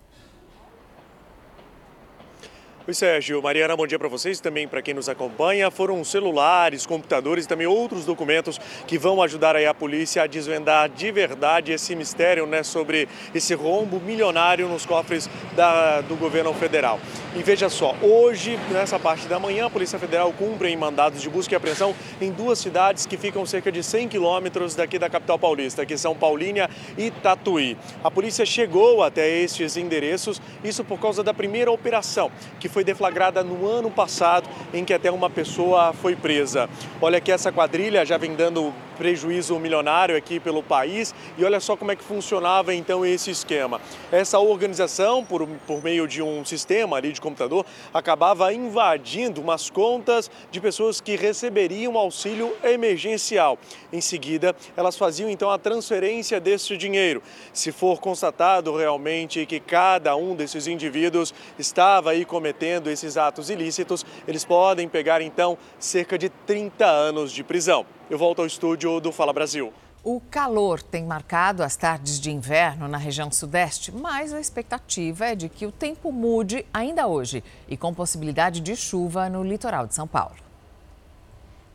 Oi, 2.88 2.94
Sérgio. 2.94 3.42
Mariana, 3.42 3.76
bom 3.76 3.86
dia 3.86 4.00
para 4.00 4.08
vocês 4.08 4.40
e 4.40 4.42
também 4.42 4.66
para 4.66 4.82
quem 4.82 4.94
nos 4.94 5.10
acompanha. 5.10 5.70
Foram 5.70 6.02
celulares, 6.06 6.86
computadores 6.86 7.44
e 7.44 7.48
também 7.50 7.68
outros 7.68 8.06
documentos 8.06 8.58
que 8.88 8.98
vão 8.98 9.22
ajudar 9.22 9.58
aí 9.58 9.66
a 9.66 9.74
polícia 9.74 10.24
a 10.24 10.26
desvendar 10.26 10.88
de 10.88 11.12
verdade 11.12 11.74
esse 11.74 11.94
mistério 11.98 12.48
né, 12.48 12.64
sobre 12.64 13.10
esse 13.36 13.54
rombo 13.54 14.00
milionário 14.00 14.70
nos 14.70 14.86
cofres 14.86 15.30
da, 15.54 16.00
do 16.00 16.16
governo 16.16 16.54
federal. 16.54 16.98
E 17.36 17.44
veja 17.44 17.68
só, 17.68 17.94
hoje, 18.02 18.58
nessa 18.72 18.98
parte 18.98 19.28
da 19.28 19.38
manhã, 19.38 19.66
a 19.66 19.70
Polícia 19.70 20.00
Federal 20.00 20.32
cumpre 20.32 20.70
em 20.70 20.78
mandados 20.78 21.22
de 21.22 21.30
busca 21.30 21.54
e 21.54 21.58
apreensão 21.58 21.94
em 22.22 22.32
duas 22.32 22.58
cidades 22.58 23.06
que 23.06 23.18
ficam 23.18 23.46
cerca 23.46 23.70
de 23.70 23.84
100 23.84 24.08
quilômetros 24.08 24.76
daqui 24.76 24.98
da 24.98 25.10
capital 25.10 25.38
paulista, 25.38 25.86
que 25.86 25.98
são 25.98 26.16
Paulínia 26.16 26.70
e 26.98 27.12
Tatuí. 27.12 27.78
A 28.02 28.10
polícia 28.10 28.46
chegou 28.46 29.04
até 29.04 29.30
estes 29.30 29.76
endereços, 29.76 30.42
isso 30.64 30.86
por 30.86 31.00
causa 31.02 31.22
da 31.22 31.34
primeira 31.34 31.70
operação, 31.70 32.32
que 32.62 32.70
foi 32.77 32.77
foi 32.78 32.84
deflagrada 32.84 33.44
no 33.44 33.68
ano 33.68 33.90
passado, 33.90 34.48
em 34.72 34.86
que 34.86 34.94
até 34.94 35.10
uma 35.10 35.32
pessoa 35.32 35.94
foi 35.94 36.16
presa. 36.16 36.70
Olha 37.02 37.20
que 37.20 37.32
essa 37.32 37.52
quadrilha 37.52 38.06
já 38.06 38.20
vem 38.20 38.36
dando 38.36 38.72
prejuízo 38.98 39.58
milionário 39.60 40.18
aqui 40.18 40.40
pelo 40.40 40.64
país. 40.64 41.14
E 41.38 41.46
olha 41.46 41.60
só 41.60 41.78
como 41.78 41.92
é 41.92 41.96
que 41.96 42.04
funcionava 42.04 42.74
então 42.74 43.06
esse 43.06 43.32
esquema. 43.32 43.80
Essa 44.12 44.40
organização, 44.40 45.24
por, 45.24 45.48
por 45.66 45.84
meio 45.84 46.08
de 46.08 46.22
um 46.22 46.44
sistema 46.44 46.98
ali 46.98 47.14
de 47.14 47.22
computador, 47.22 47.66
acabava 47.94 48.52
invadindo 48.54 49.40
umas 49.42 49.70
contas 49.70 50.30
de 50.52 50.60
pessoas 50.60 51.00
que 51.00 51.16
receberiam 51.16 51.98
auxílio 51.98 52.56
emergencial. 52.64 53.58
Em 53.94 54.02
seguida, 54.02 54.56
elas 54.76 54.98
faziam 54.98 55.30
então 55.30 55.52
a 55.52 55.58
transferência 55.58 56.40
desse 56.40 56.76
dinheiro. 56.76 57.22
Se 57.54 57.72
for 57.72 58.00
constatado 58.00 58.76
realmente 58.76 59.46
que 59.46 59.60
cada 59.60 60.16
um 60.16 60.36
desses 60.36 60.68
indivíduos 60.68 61.34
estava 61.60 62.12
aí 62.12 62.26
cometendo 62.26 62.90
esses 62.90 63.18
atos 63.18 63.50
ilícitos, 63.50 64.06
eles 64.28 64.44
podem 64.44 64.88
pegar 64.88 65.22
então 65.22 65.58
cerca 65.80 66.18
de 66.18 66.30
30 66.30 66.86
anos 66.86 67.32
de 67.32 67.44
prisão. 67.44 67.86
Eu 68.10 68.18
volto 68.18 68.40
ao 68.40 68.46
estúdio 68.46 69.02
do 69.02 69.12
Fala 69.12 69.34
Brasil. 69.34 69.74
O 70.02 70.22
calor 70.22 70.82
tem 70.82 71.04
marcado 71.04 71.62
as 71.62 71.76
tardes 71.76 72.22
de 72.22 72.32
inverno 72.32 72.88
na 72.88 72.98
região 72.98 73.30
sudeste, 73.30 73.92
mas 73.92 74.34
a 74.34 74.40
expectativa 74.40 75.26
é 75.26 75.36
de 75.36 75.50
que 75.50 75.66
o 75.66 75.74
tempo 75.74 76.10
mude 76.10 76.66
ainda 76.74 77.06
hoje 77.06 77.44
e 77.68 77.76
com 77.76 77.94
possibilidade 77.94 78.62
de 78.62 78.78
chuva 78.78 79.28
no 79.28 79.44
litoral 79.44 79.86
de 79.86 79.94
São 79.94 80.08
Paulo. 80.08 80.38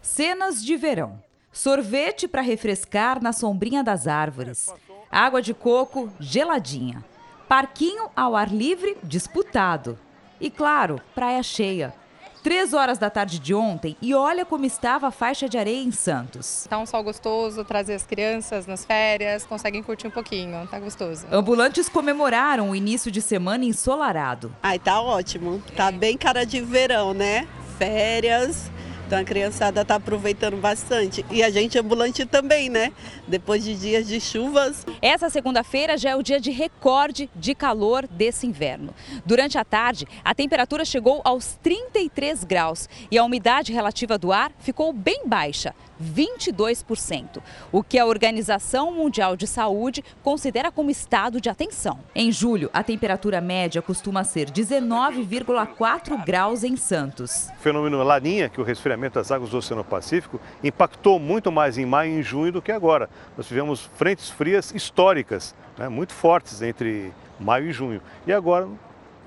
Cenas 0.00 0.64
de 0.64 0.74
verão. 0.74 1.22
Sorvete 1.52 2.26
para 2.26 2.40
refrescar 2.40 3.22
na 3.22 3.34
sombrinha 3.34 3.84
das 3.84 4.06
árvores. 4.06 4.72
Água 5.10 5.42
de 5.42 5.52
coco 5.52 6.10
geladinha. 6.18 7.04
Parquinho 7.46 8.08
ao 8.16 8.34
ar 8.34 8.50
livre 8.50 8.96
disputado. 9.02 9.98
E 10.40 10.50
claro, 10.50 10.98
praia 11.14 11.42
cheia. 11.42 11.92
Três 12.42 12.74
horas 12.74 12.98
da 12.98 13.08
tarde 13.08 13.38
de 13.38 13.54
ontem 13.54 13.96
e 14.02 14.12
olha 14.14 14.44
como 14.44 14.64
estava 14.64 15.06
a 15.06 15.10
faixa 15.12 15.48
de 15.48 15.56
areia 15.56 15.80
em 15.80 15.92
Santos. 15.92 16.66
Tá 16.68 16.76
um 16.76 16.84
sol 16.84 17.00
gostoso, 17.04 17.64
trazer 17.64 17.94
as 17.94 18.04
crianças 18.04 18.66
nas 18.66 18.84
férias, 18.84 19.46
conseguem 19.46 19.80
curtir 19.80 20.08
um 20.08 20.10
pouquinho, 20.10 20.66
tá 20.66 20.80
gostoso. 20.80 21.24
Ambulantes 21.30 21.88
comemoraram 21.88 22.70
o 22.70 22.74
início 22.74 23.12
de 23.12 23.22
semana 23.22 23.64
ensolarado. 23.64 24.52
Ai, 24.60 24.76
tá 24.80 25.00
ótimo. 25.00 25.62
Tá 25.76 25.92
bem 25.92 26.18
cara 26.18 26.44
de 26.44 26.60
verão, 26.60 27.14
né? 27.14 27.46
Férias, 27.78 28.72
então 29.12 29.20
a 29.20 29.24
criançada 29.24 29.82
está 29.82 29.96
aproveitando 29.96 30.56
bastante. 30.56 31.22
E 31.30 31.42
a 31.42 31.50
gente 31.50 31.78
ambulante 31.78 32.24
também, 32.24 32.70
né? 32.70 32.90
Depois 33.28 33.62
de 33.62 33.74
dias 33.74 34.08
de 34.08 34.18
chuvas. 34.18 34.86
Essa 35.02 35.28
segunda-feira 35.28 35.98
já 35.98 36.10
é 36.12 36.16
o 36.16 36.22
dia 36.22 36.40
de 36.40 36.50
recorde 36.50 37.28
de 37.36 37.54
calor 37.54 38.08
desse 38.08 38.46
inverno. 38.46 38.94
Durante 39.26 39.58
a 39.58 39.64
tarde, 39.66 40.06
a 40.24 40.34
temperatura 40.34 40.82
chegou 40.82 41.20
aos 41.26 41.58
33 41.62 42.42
graus 42.44 42.88
e 43.10 43.18
a 43.18 43.24
umidade 43.24 43.70
relativa 43.70 44.16
do 44.16 44.32
ar 44.32 44.50
ficou 44.58 44.94
bem 44.94 45.24
baixa, 45.26 45.74
22%, 46.02 47.40
o 47.70 47.82
que 47.82 47.98
a 47.98 48.06
Organização 48.06 48.92
Mundial 48.92 49.36
de 49.36 49.46
Saúde 49.46 50.02
considera 50.22 50.72
como 50.72 50.90
estado 50.90 51.40
de 51.40 51.48
atenção. 51.48 52.00
Em 52.14 52.32
julho, 52.32 52.68
a 52.72 52.82
temperatura 52.82 53.40
média 53.40 53.80
costuma 53.80 54.24
ser 54.24 54.50
19,4 54.50 56.24
graus 56.24 56.64
em 56.64 56.76
Santos. 56.76 57.48
O 57.58 57.62
fenômeno 57.62 58.02
Laninha, 58.02 58.48
que 58.48 58.60
o 58.60 58.64
resfriamento 58.64 59.01
das 59.10 59.30
águas 59.30 59.50
do 59.50 59.58
Oceano 59.58 59.84
Pacífico, 59.84 60.40
impactou 60.62 61.18
muito 61.18 61.50
mais 61.50 61.78
em 61.78 61.86
maio 61.86 62.18
e 62.18 62.22
junho 62.22 62.52
do 62.52 62.62
que 62.62 62.72
agora. 62.72 63.08
Nós 63.36 63.46
tivemos 63.46 63.88
frentes 63.96 64.30
frias 64.30 64.72
históricas, 64.74 65.54
né, 65.78 65.88
muito 65.88 66.12
fortes 66.12 66.62
entre 66.62 67.12
maio 67.38 67.68
e 67.68 67.72
junho. 67.72 68.00
E 68.26 68.32
agora 68.32 68.68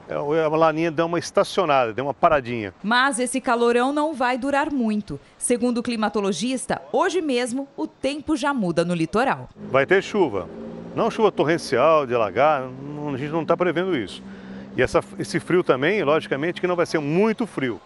é, 0.08 0.14
a 0.14 0.48
laninha 0.50 0.92
deu 0.92 1.08
uma 1.08 1.18
estacionada, 1.18 1.92
deu 1.92 2.06
uma 2.06 2.14
paradinha. 2.14 2.74
Mas 2.84 3.20
esse 3.20 3.42
calorão 3.42 3.92
não 3.92 4.14
vai 4.14 4.38
durar 4.38 4.72
muito. 4.72 5.20
Segundo 5.38 5.80
o 5.80 5.84
climatologista, 5.84 6.82
hoje 6.92 7.22
mesmo 7.22 7.68
o 7.76 7.88
tempo 7.88 8.36
já 8.36 8.54
muda 8.54 8.86
no 8.86 8.94
litoral. 8.94 9.50
Vai 9.56 9.86
ter 9.86 10.04
chuva. 10.04 10.48
Não 10.96 11.12
chuva 11.12 11.32
torrencial, 11.32 12.06
de 12.06 12.16
alagar, 12.16 12.64
a 12.64 13.18
gente 13.18 13.32
não 13.32 13.42
está 13.42 13.58
prevendo 13.58 13.98
isso. 13.98 14.24
E 14.78 14.82
essa, 14.82 15.04
esse 15.18 15.40
frio 15.40 15.64
também, 15.64 16.04
logicamente, 16.04 16.62
que 16.62 16.68
não 16.68 16.76
vai 16.76 16.86
ser 16.86 17.00
muito 17.00 17.48
frio. 17.48 17.82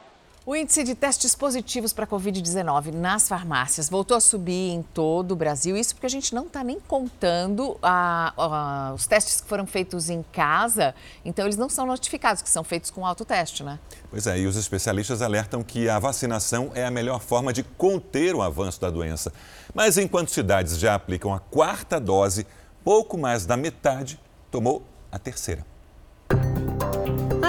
O 0.50 0.56
índice 0.56 0.84
de 0.84 0.96
testes 0.96 1.36
positivos 1.36 1.94
para 1.94 2.08
Covid-19 2.08 2.91
nas 2.91 3.27
farmácias 3.29 3.88
voltou 3.88 4.18
a 4.18 4.20
subir 4.20 4.72
em 4.72 4.82
todo 4.82 5.34
o 5.34 5.36
Brasil. 5.36 5.77
Isso 5.77 5.94
porque 5.94 6.08
a 6.08 6.10
gente 6.10 6.34
não 6.34 6.48
está 6.48 6.63
nem 6.63 6.79
contando 6.79 7.77
a, 7.84 8.34
a, 8.36 8.94
os 8.96 9.06
testes 9.06 9.41
que 9.41 9.48
foram 9.48 9.68
feitos 9.68 10.10
em 10.10 10.25
casa. 10.32 10.96
Então, 11.24 11.46
eles 11.46 11.56
não 11.56 11.70
são 11.70 11.86
notificados, 11.86 12.41
que 12.41 12.50
são 12.50 12.63
feitos 12.63 12.89
com 12.89 13.06
autoteste, 13.06 13.63
né? 13.63 13.77
Pois 14.10 14.25
é, 14.25 14.39
e 14.39 14.48
os 14.48 14.56
especialistas 14.56 15.22
alertam 15.22 15.62
que 15.62 15.88
a 15.88 16.00
vacinação 16.00 16.72
é 16.74 16.84
a 16.84 16.89
melhor 16.89 17.20
forma 17.20 17.53
de 17.53 17.62
conter 17.62 18.34
o 18.34 18.41
avanço 18.41 18.82
da 18.82 18.89
doença. 18.89 19.32
Mas 19.72 20.00
enquanto 20.00 20.32
cidades 20.32 20.79
já 20.79 20.96
aplicam 20.96 21.32
a 21.32 21.39
quarta 21.39 22.00
dose, 22.00 22.48
pouco 22.84 23.20
mais 23.20 23.46
da 23.46 23.56
metade 23.56 24.20
tomou 24.50 24.82
a 25.12 25.20
terceira. 25.20 25.63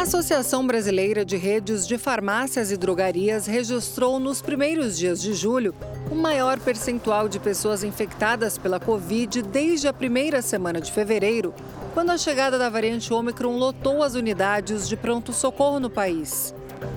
A 0.01 0.05
Associação 0.05 0.67
Brasileira 0.67 1.27
de 1.27 1.37
Redes 1.37 1.87
de 1.87 1.99
Farmácias 1.99 2.73
e 2.73 2.77
Drogarias 2.79 3.47
registrou 3.47 4.19
nos 4.19 4.41
primeiros 4.41 4.97
dias 4.97 5.21
de 5.21 5.35
julho 5.35 5.75
o 6.11 6.15
maior 6.15 6.59
percentual 6.59 7.29
de 7.29 7.39
pessoas 7.39 7.85
infectadas 7.85 8.57
pela 8.57 8.81
Covid 8.81 9.43
desde 9.43 9.89
a 9.89 9.93
primeira 9.93 10.41
semana 10.41 10.81
de 10.81 10.91
fevereiro, 10.91 11.53
quando 11.93 12.13
a 12.13 12.17
chegada 12.17 12.59
da 12.59 12.71
variante 12.71 13.13
Ômicron 13.13 13.59
lotou 13.59 14.03
as 14.03 14.15
unidades 14.15 14.89
de 14.89 14.97
pronto-socorro 14.97 15.79
no 15.79 15.91
país. 15.91 16.55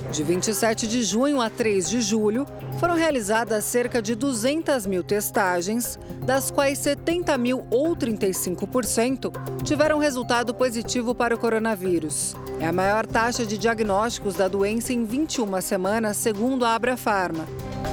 De 0.10 0.24
27 0.24 0.88
de 0.88 1.04
junho 1.04 1.42
a 1.42 1.50
3 1.50 1.90
de 1.90 2.00
julho, 2.00 2.48
foram 2.84 2.96
realizadas 2.96 3.64
cerca 3.64 4.02
de 4.02 4.14
200 4.14 4.86
mil 4.86 5.06
testagens, 5.06 5.98
das 6.26 6.52
quais 6.52 6.80
70 6.80 7.38
mil 7.38 7.66
ou 7.72 7.96
35% 7.96 9.32
tiveram 9.64 10.00
resultado 10.00 10.54
positivo 10.54 11.16
para 11.16 11.34
o 11.34 11.38
coronavírus. 11.38 12.36
É 12.60 12.68
a 12.68 12.74
maior 12.74 13.08
taxa 13.08 13.46
de 13.46 13.58
diagnósticos 13.58 14.36
da 14.36 14.50
doença 14.50 14.92
em 14.92 15.06
21 15.06 15.62
semanas, 15.62 16.18
segundo 16.18 16.66
a 16.66 16.76
Abra 16.76 16.98
Pharma, 16.98 17.46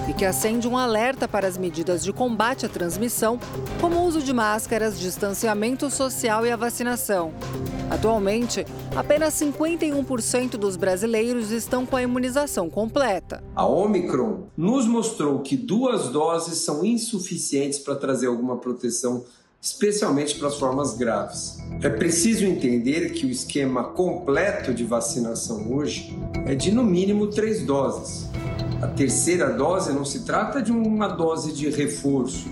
e 0.09 0.13
que 0.13 0.25
acende 0.25 0.67
um 0.67 0.77
alerta 0.77 1.29
para 1.29 1.47
as 1.47 1.57
medidas 1.57 2.03
de 2.03 2.13
combate 2.13 2.67
à 2.67 2.69
transmissão, 2.69 3.39
como 3.81 3.95
o 3.95 4.05
uso 4.05 4.21
de 4.21 4.33
máscaras, 4.33 4.99
distanciamento 4.99 5.89
social 5.89 6.45
e 6.45 6.51
a 6.51 6.57
vacinação. 6.57 7.33
Atualmente, 7.91 8.65
apenas 8.95 9.35
51% 9.35 10.51
dos 10.51 10.77
brasileiros 10.77 11.51
estão 11.51 11.85
com 11.85 11.97
a 11.97 12.03
imunização 12.03 12.71
completa. 12.71 13.43
A 13.55 13.67
Omicron 13.67 14.45
nos 14.57 14.80
mostrou 14.87 15.41
que 15.41 15.57
duas 15.57 16.09
doses 16.09 16.59
são 16.59 16.85
insuficientes 16.85 17.79
para 17.79 17.95
trazer 17.95 18.27
alguma 18.27 18.57
proteção, 18.57 19.25
especialmente 19.61 20.37
para 20.37 20.49
as 20.49 20.57
formas 20.57 20.97
graves. 20.97 21.59
É 21.83 21.89
preciso 21.89 22.45
entender 22.45 23.13
que 23.13 23.27
o 23.27 23.31
esquema 23.31 23.85
completo 23.85 24.73
de 24.73 24.85
vacinação 24.85 25.73
hoje 25.73 26.17
é 26.47 26.55
de 26.55 26.71
no 26.71 26.83
mínimo 26.83 27.29
três 27.29 27.63
doses. 27.65 28.29
A 28.83 28.87
terceira 28.87 29.51
dose 29.51 29.93
não 29.93 30.05
se 30.05 30.25
trata 30.25 30.63
de 30.63 30.73
uma 30.73 31.09
dose 31.09 31.53
de 31.53 31.69
reforço, 31.69 32.49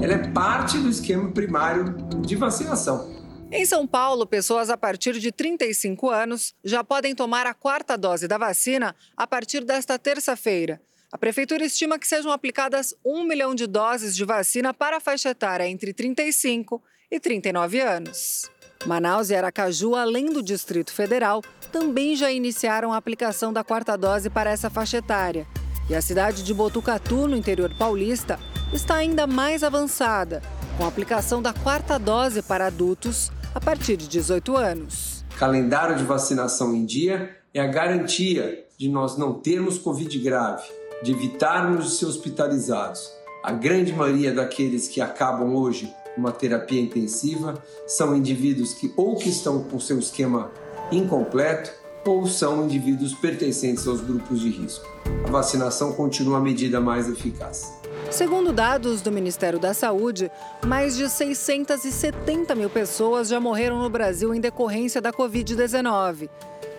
ela 0.00 0.14
é 0.14 0.28
parte 0.32 0.78
do 0.78 0.88
esquema 0.88 1.30
primário 1.30 1.94
de 2.26 2.34
vacinação. 2.34 3.08
Em 3.50 3.66
São 3.66 3.86
Paulo, 3.86 4.26
pessoas 4.26 4.70
a 4.70 4.76
partir 4.76 5.18
de 5.18 5.30
35 5.30 6.08
anos 6.08 6.54
já 6.64 6.82
podem 6.82 7.14
tomar 7.14 7.46
a 7.46 7.52
quarta 7.52 7.96
dose 7.96 8.26
da 8.26 8.38
vacina 8.38 8.96
a 9.16 9.26
partir 9.26 9.62
desta 9.62 9.98
terça-feira. 9.98 10.80
A 11.12 11.18
prefeitura 11.18 11.62
estima 11.62 11.98
que 11.98 12.08
sejam 12.08 12.32
aplicadas 12.32 12.94
um 13.04 13.22
milhão 13.24 13.54
de 13.54 13.66
doses 13.66 14.16
de 14.16 14.24
vacina 14.24 14.72
para 14.72 14.96
a 14.96 15.00
faixa 15.00 15.28
etária 15.28 15.68
entre 15.68 15.92
35 15.92 16.82
e 17.10 17.20
39 17.20 17.80
anos. 17.80 18.50
Manaus 18.86 19.28
e 19.28 19.34
Aracaju, 19.34 19.94
além 19.94 20.32
do 20.32 20.42
Distrito 20.42 20.90
Federal, 20.90 21.42
também 21.70 22.16
já 22.16 22.32
iniciaram 22.32 22.94
a 22.94 22.96
aplicação 22.96 23.52
da 23.52 23.62
quarta 23.62 23.94
dose 23.94 24.30
para 24.30 24.50
essa 24.50 24.70
faixa 24.70 24.96
etária. 24.96 25.46
E 25.90 25.94
a 25.94 26.00
cidade 26.00 26.42
de 26.42 26.54
Botucatu, 26.54 27.28
no 27.28 27.36
interior 27.36 27.76
paulista, 27.76 28.40
está 28.72 28.94
ainda 28.94 29.26
mais 29.26 29.62
avançada, 29.62 30.40
com 30.78 30.84
a 30.84 30.88
aplicação 30.88 31.42
da 31.42 31.52
quarta 31.52 31.98
dose 31.98 32.40
para 32.40 32.68
adultos 32.68 33.30
a 33.54 33.60
partir 33.60 33.98
de 33.98 34.08
18 34.08 34.56
anos. 34.56 35.26
Calendário 35.38 35.94
de 35.94 36.04
vacinação 36.04 36.74
em 36.74 36.86
dia 36.86 37.36
é 37.52 37.60
a 37.60 37.66
garantia 37.66 38.64
de 38.78 38.88
nós 38.88 39.18
não 39.18 39.34
termos 39.34 39.78
Covid 39.78 40.18
grave, 40.18 40.64
de 41.02 41.12
evitarmos 41.12 41.86
de 41.86 41.90
ser 41.96 42.06
hospitalizados. 42.06 43.12
A 43.42 43.52
grande 43.52 43.92
maioria 43.92 44.32
daqueles 44.32 44.88
que 44.88 45.00
acabam 45.00 45.54
hoje 45.54 45.92
uma 46.16 46.30
terapia 46.30 46.80
intensiva 46.80 47.62
são 47.86 48.14
indivíduos 48.14 48.74
que 48.74 48.92
ou 48.96 49.16
que 49.16 49.28
estão 49.28 49.64
com 49.64 49.80
seu 49.80 49.98
esquema 49.98 50.50
incompleto 50.90 51.70
ou 52.04 52.26
são 52.26 52.64
indivíduos 52.64 53.14
pertencentes 53.14 53.86
aos 53.86 54.00
grupos 54.00 54.40
de 54.40 54.50
risco. 54.50 54.86
A 55.26 55.30
vacinação 55.30 55.92
continua 55.92 56.38
a 56.38 56.40
medida 56.40 56.80
mais 56.80 57.08
eficaz. 57.08 57.72
Segundo 58.10 58.52
dados 58.52 59.00
do 59.00 59.10
Ministério 59.10 59.58
da 59.58 59.72
Saúde, 59.72 60.30
mais 60.66 60.96
de 60.96 61.08
670 61.08 62.54
mil 62.54 62.68
pessoas 62.68 63.28
já 63.28 63.40
morreram 63.40 63.78
no 63.78 63.88
Brasil 63.88 64.34
em 64.34 64.40
decorrência 64.40 65.00
da 65.00 65.12
Covid-19. 65.12 66.28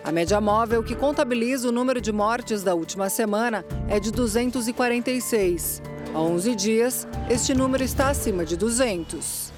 A 0.04 0.12
média 0.12 0.38
móvel 0.38 0.84
que 0.84 0.94
contabiliza 0.94 1.66
o 1.66 1.72
número 1.72 1.98
de 1.98 2.12
mortes 2.12 2.62
da 2.62 2.74
última 2.74 3.08
semana 3.08 3.64
é 3.88 3.98
de 3.98 4.12
246. 4.12 5.80
Há 6.14 6.20
11 6.20 6.54
dias, 6.54 7.08
este 7.30 7.54
número 7.54 7.82
está 7.82 8.10
acima 8.10 8.44
de 8.44 8.54
200. 8.54 9.50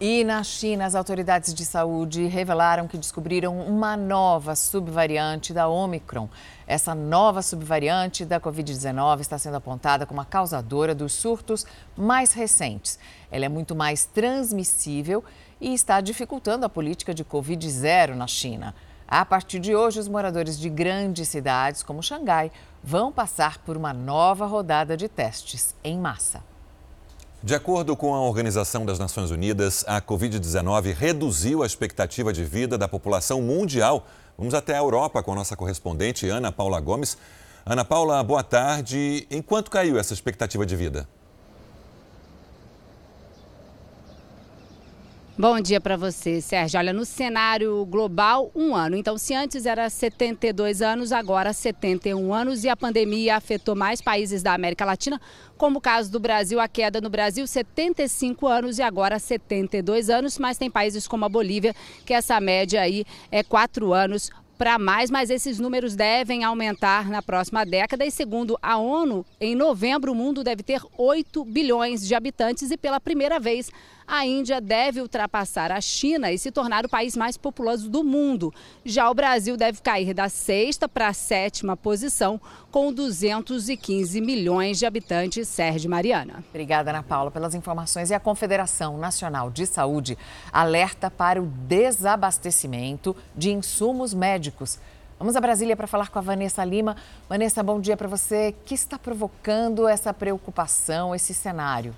E 0.00 0.24
na 0.24 0.42
China, 0.42 0.86
as 0.86 0.96
autoridades 0.96 1.54
de 1.54 1.64
saúde 1.64 2.26
revelaram 2.26 2.88
que 2.88 2.98
descobriram 2.98 3.60
uma 3.60 3.96
nova 3.96 4.56
subvariante 4.56 5.54
da 5.54 5.68
Omicron. 5.68 6.28
Essa 6.66 6.92
nova 6.92 7.42
subvariante 7.42 8.24
da 8.24 8.40
Covid-19 8.40 9.20
está 9.20 9.38
sendo 9.38 9.54
apontada 9.58 10.04
como 10.04 10.20
a 10.20 10.24
causadora 10.24 10.96
dos 10.96 11.12
surtos 11.12 11.64
mais 11.96 12.32
recentes. 12.32 12.98
Ela 13.30 13.44
é 13.44 13.48
muito 13.48 13.76
mais 13.76 14.04
transmissível 14.04 15.22
e 15.60 15.72
está 15.72 16.00
dificultando 16.00 16.66
a 16.66 16.68
política 16.68 17.14
de 17.14 17.24
Covid-0 17.24 18.16
na 18.16 18.26
China. 18.26 18.74
A 19.14 19.26
partir 19.26 19.58
de 19.58 19.76
hoje, 19.76 20.00
os 20.00 20.08
moradores 20.08 20.58
de 20.58 20.70
grandes 20.70 21.28
cidades, 21.28 21.82
como 21.82 22.02
Xangai, 22.02 22.50
vão 22.82 23.12
passar 23.12 23.58
por 23.58 23.76
uma 23.76 23.92
nova 23.92 24.46
rodada 24.46 24.96
de 24.96 25.06
testes 25.06 25.74
em 25.84 25.98
massa. 25.98 26.42
De 27.42 27.54
acordo 27.54 27.94
com 27.94 28.14
a 28.14 28.22
Organização 28.22 28.86
das 28.86 28.98
Nações 28.98 29.30
Unidas, 29.30 29.84
a 29.86 30.00
Covid-19 30.00 30.94
reduziu 30.94 31.62
a 31.62 31.66
expectativa 31.66 32.32
de 32.32 32.42
vida 32.42 32.78
da 32.78 32.88
população 32.88 33.42
mundial. 33.42 34.06
Vamos 34.38 34.54
até 34.54 34.74
a 34.74 34.78
Europa 34.78 35.22
com 35.22 35.32
a 35.32 35.34
nossa 35.34 35.54
correspondente 35.54 36.26
Ana 36.30 36.50
Paula 36.50 36.80
Gomes. 36.80 37.18
Ana 37.66 37.84
Paula, 37.84 38.24
boa 38.24 38.42
tarde. 38.42 39.26
Em 39.30 39.42
quanto 39.42 39.70
caiu 39.70 39.98
essa 39.98 40.14
expectativa 40.14 40.64
de 40.64 40.74
vida? 40.74 41.06
Bom 45.38 45.58
dia 45.62 45.80
para 45.80 45.96
você, 45.96 46.42
Sérgio. 46.42 46.78
Olha, 46.78 46.92
no 46.92 47.06
cenário 47.06 47.86
global, 47.86 48.50
um 48.54 48.76
ano. 48.76 48.94
Então, 48.94 49.16
se 49.16 49.34
antes 49.34 49.64
era 49.64 49.88
72 49.88 50.82
anos, 50.82 51.10
agora 51.10 51.54
71 51.54 52.34
anos. 52.34 52.64
E 52.64 52.68
a 52.68 52.76
pandemia 52.76 53.36
afetou 53.36 53.74
mais 53.74 54.02
países 54.02 54.42
da 54.42 54.52
América 54.52 54.84
Latina, 54.84 55.18
como 55.56 55.78
o 55.78 55.80
caso 55.80 56.12
do 56.12 56.20
Brasil, 56.20 56.60
a 56.60 56.68
queda 56.68 57.00
no 57.00 57.08
Brasil, 57.08 57.46
75 57.46 58.46
anos 58.46 58.78
e 58.78 58.82
agora 58.82 59.18
72 59.18 60.10
anos. 60.10 60.38
Mas 60.38 60.58
tem 60.58 60.70
países 60.70 61.08
como 61.08 61.24
a 61.24 61.30
Bolívia, 61.30 61.74
que 62.04 62.12
essa 62.12 62.38
média 62.38 62.82
aí 62.82 63.02
é 63.30 63.42
4 63.42 63.90
anos 63.94 64.30
para 64.62 64.78
mais, 64.78 65.10
mas 65.10 65.28
esses 65.28 65.58
números 65.58 65.96
devem 65.96 66.44
aumentar 66.44 67.10
na 67.10 67.20
próxima 67.20 67.66
década. 67.66 68.06
E 68.06 68.12
segundo 68.12 68.56
a 68.62 68.76
ONU, 68.76 69.26
em 69.40 69.56
novembro 69.56 70.12
o 70.12 70.14
mundo 70.14 70.44
deve 70.44 70.62
ter 70.62 70.80
8 70.96 71.44
bilhões 71.44 72.06
de 72.06 72.14
habitantes 72.14 72.70
e 72.70 72.76
pela 72.76 73.00
primeira 73.00 73.40
vez 73.40 73.72
a 74.06 74.26
Índia 74.26 74.60
deve 74.60 75.00
ultrapassar 75.00 75.72
a 75.72 75.80
China 75.80 76.30
e 76.30 76.38
se 76.38 76.50
tornar 76.50 76.84
o 76.84 76.88
país 76.88 77.16
mais 77.16 77.36
populoso 77.36 77.88
do 77.88 78.04
mundo. 78.04 78.52
Já 78.84 79.10
o 79.10 79.14
Brasil 79.14 79.56
deve 79.56 79.80
cair 79.80 80.12
da 80.12 80.28
sexta 80.28 80.88
para 80.88 81.08
a 81.08 81.12
sétima 81.12 81.76
posição, 81.76 82.40
com 82.70 82.92
215 82.92 84.20
milhões 84.20 84.78
de 84.78 84.86
habitantes. 84.86 85.48
Sérgio 85.48 85.90
Mariana. 85.90 86.44
Obrigada, 86.50 86.90
Ana 86.90 87.02
Paula, 87.02 87.30
pelas 87.30 87.54
informações. 87.54 88.10
E 88.10 88.14
a 88.14 88.20
Confederação 88.20 88.98
Nacional 88.98 89.50
de 89.50 89.66
Saúde 89.66 90.18
alerta 90.52 91.10
para 91.10 91.40
o 91.40 91.46
desabastecimento 91.46 93.16
de 93.36 93.50
insumos 93.50 94.14
médicos. 94.52 94.78
Vamos 95.18 95.36
a 95.36 95.40
Brasília 95.40 95.76
para 95.76 95.86
falar 95.86 96.10
com 96.10 96.18
a 96.18 96.22
Vanessa 96.22 96.64
Lima. 96.64 96.96
Vanessa, 97.28 97.62
bom 97.62 97.80
dia 97.80 97.96
para 97.96 98.08
você. 98.08 98.50
O 98.50 98.64
que 98.64 98.74
está 98.74 98.98
provocando 98.98 99.88
essa 99.88 100.12
preocupação, 100.12 101.14
esse 101.14 101.32
cenário? 101.32 101.94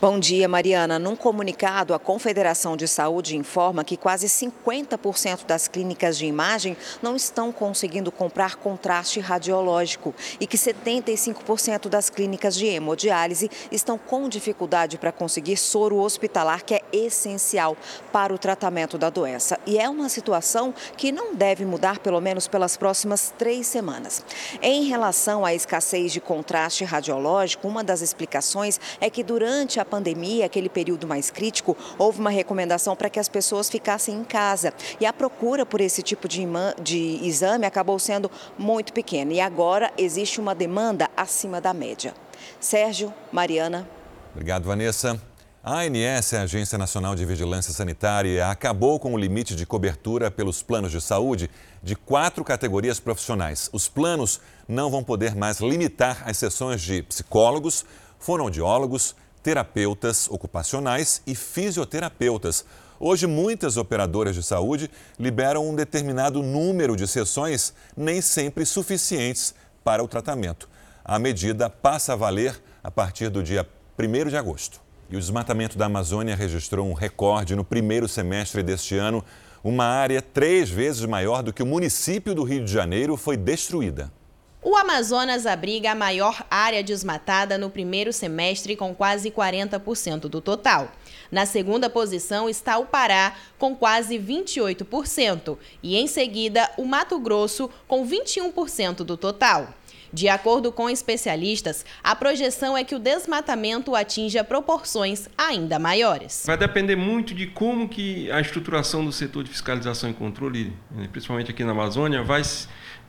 Bom 0.00 0.20
dia, 0.20 0.46
Mariana. 0.46 0.96
Num 0.96 1.16
comunicado, 1.16 1.92
a 1.92 1.98
Confederação 1.98 2.76
de 2.76 2.86
Saúde 2.86 3.36
informa 3.36 3.82
que 3.82 3.96
quase 3.96 4.28
50% 4.28 5.44
das 5.44 5.66
clínicas 5.66 6.16
de 6.16 6.24
imagem 6.24 6.76
não 7.02 7.16
estão 7.16 7.50
conseguindo 7.50 8.12
comprar 8.12 8.54
contraste 8.54 9.18
radiológico 9.18 10.14
e 10.38 10.46
que 10.46 10.56
75% 10.56 11.88
das 11.88 12.08
clínicas 12.08 12.54
de 12.54 12.66
hemodiálise 12.66 13.50
estão 13.72 13.98
com 13.98 14.28
dificuldade 14.28 14.96
para 14.98 15.10
conseguir 15.10 15.56
soro 15.56 15.96
hospitalar, 15.96 16.64
que 16.64 16.74
é 16.74 16.82
essencial 16.92 17.76
para 18.12 18.32
o 18.32 18.38
tratamento 18.38 18.96
da 18.96 19.10
doença. 19.10 19.58
E 19.66 19.80
é 19.80 19.88
uma 19.88 20.08
situação 20.08 20.72
que 20.96 21.10
não 21.10 21.34
deve 21.34 21.64
mudar, 21.64 21.98
pelo 21.98 22.20
menos 22.20 22.46
pelas 22.46 22.76
próximas 22.76 23.34
três 23.36 23.66
semanas. 23.66 24.24
Em 24.62 24.84
relação 24.84 25.44
à 25.44 25.52
escassez 25.52 26.12
de 26.12 26.20
contraste 26.20 26.84
radiológico, 26.84 27.66
uma 27.66 27.82
das 27.82 28.00
explicações 28.00 28.78
é 29.00 29.10
que 29.10 29.24
durante 29.24 29.80
a 29.80 29.87
pandemia, 29.88 30.46
aquele 30.46 30.68
período 30.68 31.06
mais 31.06 31.30
crítico, 31.30 31.76
houve 31.98 32.20
uma 32.20 32.30
recomendação 32.30 32.94
para 32.94 33.10
que 33.10 33.18
as 33.18 33.28
pessoas 33.28 33.68
ficassem 33.68 34.14
em 34.14 34.24
casa. 34.24 34.72
E 35.00 35.06
a 35.06 35.12
procura 35.12 35.66
por 35.66 35.80
esse 35.80 36.02
tipo 36.02 36.28
de, 36.28 36.46
de 36.80 37.20
exame 37.22 37.66
acabou 37.66 37.98
sendo 37.98 38.30
muito 38.56 38.92
pequena. 38.92 39.32
E 39.32 39.40
agora 39.40 39.92
existe 39.98 40.40
uma 40.40 40.54
demanda 40.54 41.08
acima 41.16 41.60
da 41.60 41.74
média. 41.74 42.14
Sérgio, 42.60 43.12
Mariana. 43.32 43.88
Obrigado, 44.32 44.64
Vanessa. 44.64 45.20
A 45.62 45.80
ANS, 45.80 46.32
a 46.34 46.42
Agência 46.42 46.78
Nacional 46.78 47.14
de 47.14 47.26
Vigilância 47.26 47.74
Sanitária, 47.74 48.48
acabou 48.48 48.98
com 48.98 49.12
o 49.12 49.18
limite 49.18 49.56
de 49.56 49.66
cobertura 49.66 50.30
pelos 50.30 50.62
planos 50.62 50.92
de 50.92 51.00
saúde 51.00 51.50
de 51.82 51.96
quatro 51.96 52.44
categorias 52.44 53.00
profissionais. 53.00 53.68
Os 53.72 53.88
planos 53.88 54.40
não 54.68 54.88
vão 54.90 55.02
poder 55.02 55.34
mais 55.34 55.60
limitar 55.60 56.22
as 56.24 56.38
sessões 56.38 56.80
de 56.80 57.02
psicólogos, 57.02 57.84
fonoaudiólogos, 58.18 59.16
terapeutas 59.48 60.28
ocupacionais 60.30 61.22
e 61.26 61.34
fisioterapeutas. 61.34 62.66
Hoje, 63.00 63.26
muitas 63.26 63.78
operadoras 63.78 64.34
de 64.34 64.42
saúde 64.42 64.90
liberam 65.18 65.66
um 65.66 65.74
determinado 65.74 66.42
número 66.42 66.94
de 66.94 67.08
sessões, 67.08 67.72
nem 67.96 68.20
sempre 68.20 68.66
suficientes 68.66 69.54
para 69.82 70.04
o 70.04 70.06
tratamento. 70.06 70.68
A 71.02 71.18
medida 71.18 71.70
passa 71.70 72.12
a 72.12 72.16
valer 72.16 72.60
a 72.84 72.90
partir 72.90 73.30
do 73.30 73.42
dia 73.42 73.66
1 73.98 74.28
de 74.28 74.36
agosto. 74.36 74.82
E 75.08 75.16
o 75.16 75.18
desmatamento 75.18 75.78
da 75.78 75.86
Amazônia 75.86 76.36
registrou 76.36 76.86
um 76.86 76.92
recorde 76.92 77.56
no 77.56 77.64
primeiro 77.64 78.06
semestre 78.06 78.62
deste 78.62 78.98
ano. 78.98 79.24
Uma 79.64 79.86
área 79.86 80.20
três 80.20 80.68
vezes 80.68 81.06
maior 81.06 81.42
do 81.42 81.54
que 81.54 81.62
o 81.62 81.66
município 81.66 82.34
do 82.34 82.42
Rio 82.42 82.66
de 82.66 82.70
Janeiro 82.70 83.16
foi 83.16 83.38
destruída. 83.38 84.12
O 84.60 84.76
Amazonas 84.76 85.46
abriga 85.46 85.92
a 85.92 85.94
maior 85.94 86.44
área 86.50 86.82
desmatada 86.82 87.56
no 87.56 87.70
primeiro 87.70 88.12
semestre, 88.12 88.74
com 88.74 88.92
quase 88.92 89.30
40% 89.30 90.22
do 90.22 90.40
total. 90.40 90.90
Na 91.30 91.46
segunda 91.46 91.88
posição 91.88 92.48
está 92.48 92.76
o 92.76 92.84
Pará, 92.84 93.36
com 93.56 93.76
quase 93.76 94.18
28%, 94.18 95.56
e 95.80 95.96
em 95.96 96.08
seguida 96.08 96.68
o 96.76 96.84
Mato 96.84 97.20
Grosso, 97.20 97.70
com 97.86 98.04
21% 98.04 99.04
do 99.04 99.16
total. 99.16 99.72
De 100.12 100.28
acordo 100.28 100.72
com 100.72 100.88
especialistas, 100.88 101.84
a 102.02 102.16
projeção 102.16 102.76
é 102.76 102.82
que 102.82 102.94
o 102.94 102.98
desmatamento 102.98 103.94
atinja 103.94 104.42
proporções 104.42 105.28
ainda 105.36 105.78
maiores. 105.78 106.44
Vai 106.46 106.56
depender 106.56 106.96
muito 106.96 107.34
de 107.34 107.46
como 107.46 107.88
que 107.88 108.30
a 108.30 108.40
estruturação 108.40 109.04
do 109.04 109.12
setor 109.12 109.44
de 109.44 109.50
fiscalização 109.50 110.10
e 110.10 110.14
controle, 110.14 110.72
né, 110.90 111.08
principalmente 111.12 111.50
aqui 111.50 111.62
na 111.62 111.72
Amazônia, 111.72 112.22
vai 112.22 112.42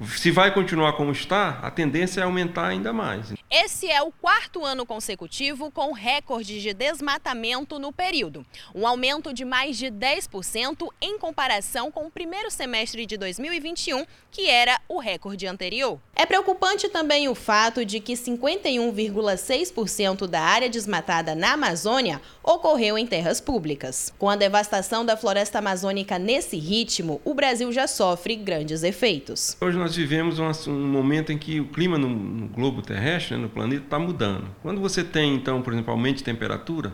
se 0.08 0.32
vai 0.32 0.54
continuar 0.54 0.94
como 0.94 1.12
está, 1.12 1.60
a 1.62 1.70
tendência 1.70 2.22
é 2.22 2.24
aumentar 2.24 2.68
ainda 2.68 2.94
mais. 2.94 3.34
Esse 3.52 3.90
é 3.90 4.02
o 4.02 4.12
quarto 4.12 4.64
ano 4.64 4.86
consecutivo 4.86 5.72
com 5.72 5.92
recorde 5.92 6.62
de 6.62 6.72
desmatamento 6.74 7.80
no 7.80 7.92
período, 7.92 8.46
um 8.76 8.86
aumento 8.86 9.34
de 9.34 9.44
mais 9.44 9.76
de 9.76 9.88
10% 9.88 10.88
em 11.02 11.18
comparação 11.18 11.92
com 11.92 12.06
o 12.06 12.12
primeiro 12.12 12.52
semestre 12.52 13.08
de 13.08 13.18
2021, 13.18 14.06
que 14.30 14.48
era 14.48 14.80
o 14.88 15.00
recorde 15.00 15.48
anterior. 15.48 16.00
É 16.16 16.28
preocupante 16.28 16.90
também 16.90 17.28
o 17.28 17.34
fato 17.34 17.84
de 17.84 18.00
que 18.00 18.14
51,6% 18.14 20.28
da 20.28 20.42
área 20.42 20.70
desmatada 20.70 21.34
na 21.34 21.54
Amazônia 21.54 22.22
ocorreu 22.44 22.96
em 22.98 23.08
terras 23.08 23.42
públicas. 23.42 24.14
Com 24.20 24.30
a 24.30 24.36
devastação 24.36 25.04
da 25.04 25.18
floresta 25.18 25.58
amazônica 25.60 26.20
nesse 26.20 26.58
ritmo, 26.58 27.20
o 27.26 27.34
Brasil 27.34 27.72
já 27.72 27.88
sofre 27.88 28.36
grandes 28.36 28.84
efeitos. 28.84 29.58
Hoje 29.60 29.78
nós 29.78 29.89
vivemos 29.96 30.40
um, 30.68 30.88
momento 30.88 31.32
em 31.32 31.38
que 31.38 31.60
o 31.60 31.66
clima 31.66 31.98
no, 31.98 32.10
no 32.10 32.48
globo 32.48 32.82
terrestre, 32.82 33.36
né, 33.36 33.44
no 33.44 33.50
planeta, 33.50 33.84
está 33.84 34.00
mudando. 34.00 34.46
Quando 34.62 34.82
você 34.82 35.04
tem, 35.04 35.36
então, 35.36 35.62
por 35.62 35.74
exemplo, 35.74 35.92
aumento 35.92 36.18
de 36.18 36.24
temperatura, 36.24 36.94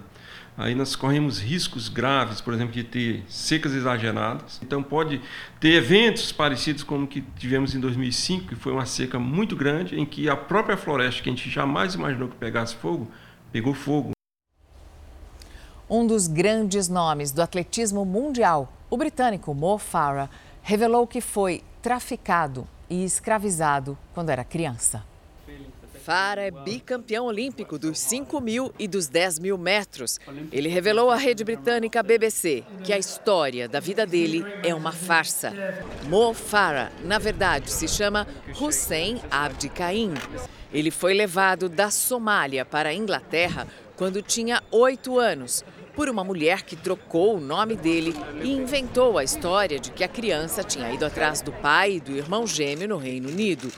aí 0.58 0.73
nós 0.73 0.95
corremos 0.95 1.39
riscos 1.39 1.89
graves, 1.89 2.41
por 2.41 2.53
exemplo, 2.53 2.73
de 2.73 2.84
ter 2.84 3.23
secas 3.27 3.73
exageradas. 3.73 4.60
Então 4.63 4.81
pode 4.81 5.21
ter 5.60 5.73
eventos 5.73 6.31
parecidos 6.31 6.84
como 6.84 7.08
que 7.08 7.21
tivemos 7.38 7.75
em 7.75 7.79
2005, 7.79 8.47
que 8.47 8.55
foi 8.55 8.71
uma 8.71 8.86
seca 8.86 9.19
muito 9.19 9.55
grande, 9.55 9.99
em 9.99 10.05
que 10.05 10.29
a 10.29 10.36
própria 10.36 10.77
floresta, 10.77 11.21
que 11.21 11.29
a 11.29 11.31
gente 11.31 11.49
jamais 11.49 11.95
imaginou 11.95 12.29
que 12.29 12.36
pegasse 12.36 12.75
fogo, 12.75 13.10
pegou 13.51 13.73
fogo. 13.73 14.12
Um 15.89 16.08
dos 16.08 16.27
grandes 16.27 16.89
nomes 16.89 17.31
do 17.31 17.41
atletismo 17.41 18.03
mundial, 18.03 18.73
o 18.89 18.97
britânico 18.97 19.53
Mo 19.53 19.77
Farah, 19.77 20.29
revelou 20.63 21.05
que 21.05 21.21
foi 21.21 21.62
traficado 21.79 22.67
e 22.89 23.04
escravizado 23.04 23.98
quando 24.13 24.30
era 24.30 24.43
criança. 24.43 25.04
Farah 26.06 26.43
é 26.43 26.52
bicampeão 26.52 27.26
olímpico 27.26 27.80
dos 27.80 27.98
5 27.98 28.39
mil 28.39 28.71
e 28.78 28.88
dos 28.88 29.08
10 29.08 29.39
mil 29.39 29.58
metros. 29.58 30.19
Ele 30.52 30.69
revelou 30.69 31.10
à 31.10 31.15
rede 31.15 31.43
britânica 31.43 32.04
BBC 32.04 32.63
que 32.84 32.93
a 32.93 32.98
história 33.00 33.67
da 33.67 33.80
vida 33.80 34.06
dele 34.06 34.45
é 34.62 34.76
uma 34.76 34.91
farsa. 34.91 35.52
Mo 36.08 36.32
Farah, 36.32 36.91
na 37.04 37.17
verdade, 37.17 37.71
se 37.71 37.88
chama 37.88 38.28
Hussein 38.62 39.19
Abdi 39.32 39.67
Caim. 39.67 40.13
Ele 40.71 40.91
foi 40.91 41.15
levado 41.15 41.67
da 41.67 41.89
Somália 41.89 42.63
para 42.63 42.89
a 42.89 42.93
Inglaterra 42.93 43.65
quando 43.95 44.21
tinha 44.21 44.62
oito 44.71 45.17
anos 45.17 45.65
por 45.95 46.10
uma 46.10 46.23
mulher 46.23 46.63
que 46.63 46.75
trocou 46.75 47.38
o 47.38 47.41
nome 47.41 47.75
dele 47.75 48.13
e 48.43 48.51
inventou 48.51 49.17
a 49.17 49.23
história 49.23 49.79
de 49.79 49.91
que 49.91 50.03
a 50.03 50.08
criança 50.08 50.63
tinha 50.63 50.91
ido 50.91 51.05
atrás 51.05 51.41
do 51.41 51.51
pai 51.51 51.93
e 51.93 51.99
do 51.99 52.12
irmão 52.12 52.45
gêmeo 52.45 52.89
no 52.89 52.97
Reino 52.97 53.29
Unido. 53.29 53.71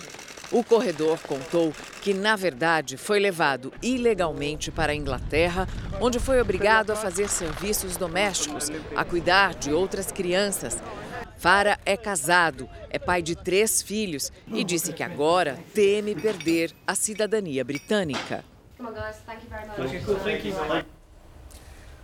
O 0.52 0.64
corredor 0.64 1.20
contou 1.20 1.74
que, 2.02 2.14
na 2.14 2.36
verdade, 2.36 2.96
foi 2.96 3.20
levado 3.20 3.74
ilegalmente 3.82 4.72
para 4.72 4.94
a 4.94 4.96
Inglaterra, 4.96 5.68
onde 6.00 6.20
foi 6.20 6.40
obrigado 6.40 6.92
a 6.92 6.96
fazer 6.96 7.28
serviços 7.28 7.98
domésticos, 7.98 8.70
a 8.96 9.04
cuidar 9.04 9.54
de 9.54 9.74
outras 9.74 10.12
crianças. 10.12 10.82
Fara 11.38 11.78
é 11.86 11.96
casado, 11.96 12.68
é 12.90 12.98
pai 12.98 13.22
de 13.22 13.36
três 13.36 13.82
filhos 13.82 14.32
e 14.48 14.64
disse 14.64 14.94
que 14.94 15.04
agora 15.04 15.60
teme 15.74 16.16
perder 16.16 16.72
a 16.88 16.96
cidadania 16.96 17.64
britânica. 17.64 18.44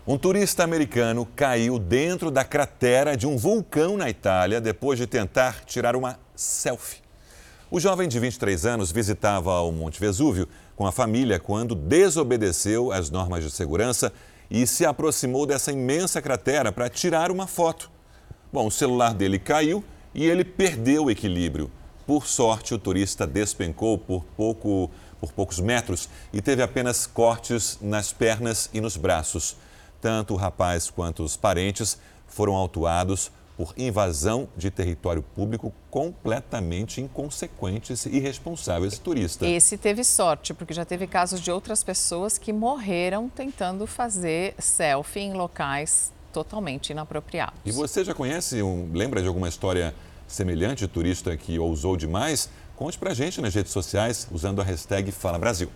Um 0.06 0.18
turista 0.18 0.66
americano 0.66 1.26
caiu 1.34 1.80
dentro 1.80 2.30
da 2.30 2.44
cratera 2.44 3.16
de 3.16 3.26
um 3.26 3.38
vulcão 3.38 3.96
na 3.96 4.10
Itália 4.10 4.60
depois 4.60 5.00
de 5.00 5.08
tentar 5.08 5.64
tirar 5.64 5.96
uma 5.96 6.20
selfie. 6.36 7.00
O 7.72 7.80
jovem 7.80 8.10
de 8.10 8.20
23 8.20 8.66
anos 8.66 8.92
visitava 8.92 9.62
o 9.62 9.72
Monte 9.72 10.02
Vesúvio 10.02 10.50
com 10.76 10.86
a 10.86 10.92
família 10.92 11.40
quando 11.40 11.74
desobedeceu 11.74 12.92
às 12.92 13.10
normas 13.10 13.46
de 13.46 13.50
segurança 13.50 14.12
e 14.52 14.68
se 14.68 14.86
aproximou 14.86 15.46
dessa 15.46 15.72
imensa 15.72 16.22
cratera 16.22 16.70
para 16.70 16.90
tirar 16.90 17.32
uma 17.32 17.48
foto. 17.48 17.90
Bom, 18.52 18.68
o 18.68 18.72
celular 18.72 19.14
dele 19.14 19.40
caiu 19.40 19.86
e 20.14 20.26
ele 20.26 20.44
perdeu 20.44 21.06
o 21.06 21.12
equilíbrio. 21.12 21.72
Por 22.06 22.28
sorte, 22.28 22.74
o 22.74 22.78
turista 22.78 23.26
despencou 23.26 23.98
por, 23.98 24.26
pouco, 24.36 24.92
por 25.22 25.32
poucos 25.32 25.62
metros 25.62 26.10
e 26.34 26.42
teve 26.42 26.62
apenas 26.62 27.06
cortes 27.06 27.80
nas 27.82 28.12
pernas 28.12 28.70
e 28.74 28.82
nos 28.82 28.98
braços. 28.98 29.56
Tanto 30.04 30.34
o 30.34 30.38
rapaz 30.38 30.90
quanto 30.90 31.24
os 31.24 31.38
parentes 31.38 31.98
foram 32.28 32.56
autuados 32.56 33.32
por 33.56 33.74
invasão 33.78 34.50
de 34.58 34.70
território 34.70 35.24
público 35.24 35.72
completamente 35.90 37.00
inconsequentes 37.00 38.06
e 38.06 38.18
irresponsáveis 38.18 39.00
turista. 39.00 39.48
Esse 39.48 39.78
teve 39.78 40.04
sorte, 40.04 40.54
porque 40.54 40.74
já 40.74 40.84
teve 40.84 41.08
casos 41.08 41.40
de 41.40 41.50
outras 41.50 41.86
pessoas 41.86 42.38
que 42.38 42.52
morreram 42.52 43.30
tentando 43.30 43.88
fazer 43.88 44.56
selfie 44.60 45.22
em 45.22 45.34
locais 45.36 46.12
totalmente 46.34 46.90
inapropriados. 46.90 47.58
E 47.64 47.72
você 47.72 48.04
já 48.04 48.14
conhece, 48.14 48.62
um, 48.62 48.92
lembra 48.92 49.22
de 49.22 49.30
alguma 49.30 49.48
história 49.48 49.96
semelhante 50.28 50.80
de 50.86 50.90
turista 50.90 51.38
que 51.38 51.58
ousou 51.58 51.96
demais? 51.96 52.50
Conte 52.76 52.98
pra 52.98 53.14
gente 53.14 53.40
nas 53.40 53.56
redes 53.56 53.72
sociais 53.72 54.28
usando 54.30 54.60
a 54.60 54.66
hashtag 54.66 55.14
Fala 55.14 55.40
Brasil. 55.40 55.70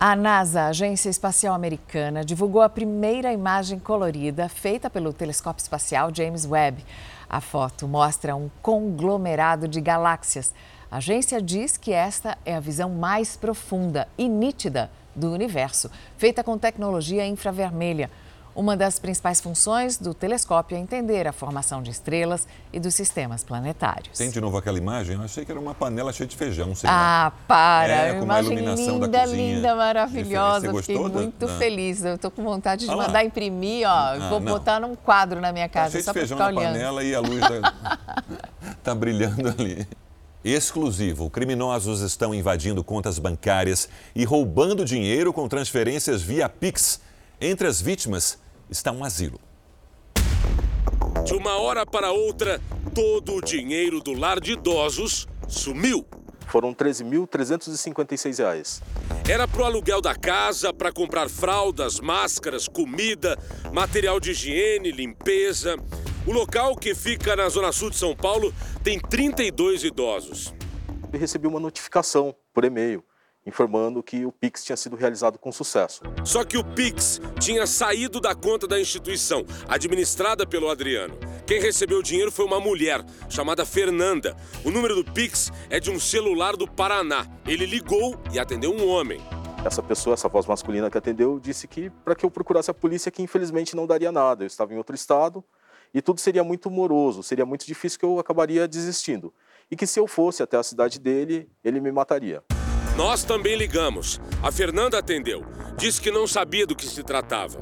A 0.00 0.14
NASA, 0.14 0.60
a 0.60 0.66
Agência 0.68 1.10
Espacial 1.10 1.52
Americana, 1.52 2.24
divulgou 2.24 2.62
a 2.62 2.68
primeira 2.68 3.32
imagem 3.32 3.80
colorida 3.80 4.48
feita 4.48 4.88
pelo 4.88 5.12
telescópio 5.12 5.60
espacial 5.60 6.14
James 6.14 6.46
Webb. 6.46 6.84
A 7.28 7.40
foto 7.40 7.88
mostra 7.88 8.36
um 8.36 8.48
conglomerado 8.62 9.66
de 9.66 9.80
galáxias. 9.80 10.54
A 10.88 10.98
agência 10.98 11.42
diz 11.42 11.76
que 11.76 11.92
esta 11.92 12.38
é 12.46 12.54
a 12.54 12.60
visão 12.60 12.90
mais 12.90 13.36
profunda 13.36 14.06
e 14.16 14.28
nítida 14.28 14.88
do 15.16 15.32
universo, 15.32 15.90
feita 16.16 16.44
com 16.44 16.56
tecnologia 16.56 17.26
infravermelha. 17.26 18.08
Uma 18.58 18.76
das 18.76 18.98
principais 18.98 19.40
funções 19.40 19.98
do 19.98 20.12
telescópio 20.12 20.76
é 20.76 20.80
entender 20.80 21.28
a 21.28 21.32
formação 21.32 21.80
de 21.80 21.92
estrelas 21.92 22.44
e 22.72 22.80
dos 22.80 22.92
sistemas 22.92 23.44
planetários. 23.44 24.18
Tem 24.18 24.30
de 24.30 24.40
novo 24.40 24.56
aquela 24.56 24.76
imagem? 24.76 25.14
Eu 25.14 25.22
achei 25.22 25.44
que 25.44 25.52
era 25.52 25.60
uma 25.60 25.76
panela 25.76 26.12
cheia 26.12 26.26
de 26.26 26.34
feijão. 26.34 26.74
Sei 26.74 26.90
ah, 26.92 27.30
para! 27.46 27.92
É, 27.92 28.14
com 28.14 28.24
imagem 28.24 28.50
uma 28.50 28.60
iluminação 28.60 28.98
linda, 28.98 29.24
linda, 29.26 29.76
maravilhosa. 29.76 30.72
Você 30.72 30.92
Fiquei 30.92 31.08
muito 31.08 31.46
feliz. 31.46 32.04
Eu 32.04 32.16
estou 32.16 32.32
com 32.32 32.42
vontade 32.42 32.84
de 32.84 32.90
ah, 32.90 32.96
mandar 32.96 33.24
imprimir, 33.24 33.86
ó. 33.86 33.92
Ah, 33.92 34.28
vou 34.28 34.40
não. 34.40 34.52
botar 34.54 34.80
num 34.80 34.96
quadro 34.96 35.40
na 35.40 35.52
minha 35.52 35.68
casa, 35.68 35.96
tá 35.96 36.02
só 36.02 36.12
para 36.12 36.26
ficar 36.26 36.46
olhando. 36.48 36.64
na 36.64 36.70
panela 36.72 37.04
e 37.04 37.14
a 37.14 37.20
luz 37.20 37.40
está 37.40 37.72
tá 38.82 38.92
brilhando 38.92 39.50
ali. 39.50 39.86
Exclusivo. 40.44 41.30
Criminosos 41.30 42.00
estão 42.00 42.34
invadindo 42.34 42.82
contas 42.82 43.20
bancárias 43.20 43.88
e 44.16 44.24
roubando 44.24 44.84
dinheiro 44.84 45.32
com 45.32 45.46
transferências 45.46 46.22
via 46.22 46.48
Pix. 46.48 47.06
Entre 47.40 47.68
as 47.68 47.80
vítimas 47.80 48.36
está 48.70 48.92
um 48.92 49.04
asilo. 49.04 49.40
De 51.24 51.34
uma 51.34 51.58
hora 51.58 51.84
para 51.84 52.12
outra, 52.12 52.60
todo 52.94 53.34
o 53.34 53.40
dinheiro 53.40 54.00
do 54.00 54.12
lar 54.12 54.38
de 54.40 54.52
idosos 54.52 55.26
sumiu. 55.46 56.06
Foram 56.46 56.70
R$ 56.70 56.76
13.356. 56.76 58.80
Era 59.28 59.46
para 59.46 59.60
o 59.60 59.64
aluguel 59.64 60.00
da 60.00 60.14
casa, 60.14 60.72
para 60.72 60.90
comprar 60.90 61.28
fraldas, 61.28 62.00
máscaras, 62.00 62.66
comida, 62.66 63.38
material 63.72 64.18
de 64.18 64.30
higiene, 64.30 64.90
limpeza. 64.90 65.76
O 66.26 66.32
local, 66.32 66.74
que 66.74 66.94
fica 66.94 67.36
na 67.36 67.50
zona 67.50 67.70
sul 67.72 67.90
de 67.90 67.96
São 67.96 68.16
Paulo, 68.16 68.54
tem 68.82 68.98
32 68.98 69.84
idosos. 69.84 70.54
Eu 71.12 71.18
recebi 71.18 71.46
uma 71.46 71.60
notificação 71.60 72.34
por 72.54 72.64
e-mail 72.64 73.04
informando 73.48 74.02
que 74.02 74.24
o 74.24 74.30
Pix 74.30 74.62
tinha 74.62 74.76
sido 74.76 74.94
realizado 74.94 75.38
com 75.38 75.50
sucesso. 75.50 76.02
Só 76.24 76.44
que 76.44 76.58
o 76.58 76.64
Pix 76.64 77.20
tinha 77.40 77.66
saído 77.66 78.20
da 78.20 78.34
conta 78.34 78.68
da 78.68 78.78
instituição, 78.78 79.44
administrada 79.66 80.46
pelo 80.46 80.68
Adriano. 80.68 81.18
Quem 81.46 81.60
recebeu 81.60 81.98
o 81.98 82.02
dinheiro 82.02 82.30
foi 82.30 82.44
uma 82.44 82.60
mulher, 82.60 83.02
chamada 83.28 83.64
Fernanda. 83.64 84.36
O 84.64 84.70
número 84.70 84.94
do 84.94 85.12
Pix 85.12 85.50
é 85.70 85.80
de 85.80 85.90
um 85.90 85.98
celular 85.98 86.56
do 86.56 86.70
Paraná. 86.70 87.26
Ele 87.46 87.64
ligou 87.64 88.20
e 88.32 88.38
atendeu 88.38 88.70
um 88.70 88.86
homem. 88.86 89.20
Essa 89.64 89.82
pessoa, 89.82 90.14
essa 90.14 90.28
voz 90.28 90.46
masculina 90.46 90.90
que 90.90 90.98
atendeu, 90.98 91.40
disse 91.40 91.66
que 91.66 91.90
para 91.90 92.14
que 92.14 92.24
eu 92.24 92.30
procurasse 92.30 92.70
a 92.70 92.74
polícia, 92.74 93.10
que 93.10 93.22
infelizmente 93.22 93.74
não 93.74 93.86
daria 93.86 94.12
nada. 94.12 94.44
Eu 94.44 94.46
estava 94.46 94.72
em 94.72 94.76
outro 94.76 94.94
estado 94.94 95.42
e 95.92 96.02
tudo 96.02 96.20
seria 96.20 96.44
muito 96.44 96.70
moroso, 96.70 97.22
seria 97.22 97.46
muito 97.46 97.66
difícil 97.66 97.98
que 97.98 98.04
eu 98.04 98.18
acabaria 98.18 98.68
desistindo. 98.68 99.32
E 99.70 99.76
que 99.76 99.86
se 99.86 99.98
eu 99.98 100.06
fosse 100.06 100.42
até 100.42 100.56
a 100.56 100.62
cidade 100.62 100.98
dele, 100.98 101.50
ele 101.64 101.80
me 101.80 101.90
mataria. 101.90 102.42
Nós 102.98 103.22
também 103.22 103.54
ligamos. 103.54 104.20
A 104.42 104.50
Fernanda 104.50 104.98
atendeu. 104.98 105.44
Disse 105.78 106.02
que 106.02 106.10
não 106.10 106.26
sabia 106.26 106.66
do 106.66 106.74
que 106.74 106.84
se 106.84 107.04
tratava. 107.04 107.60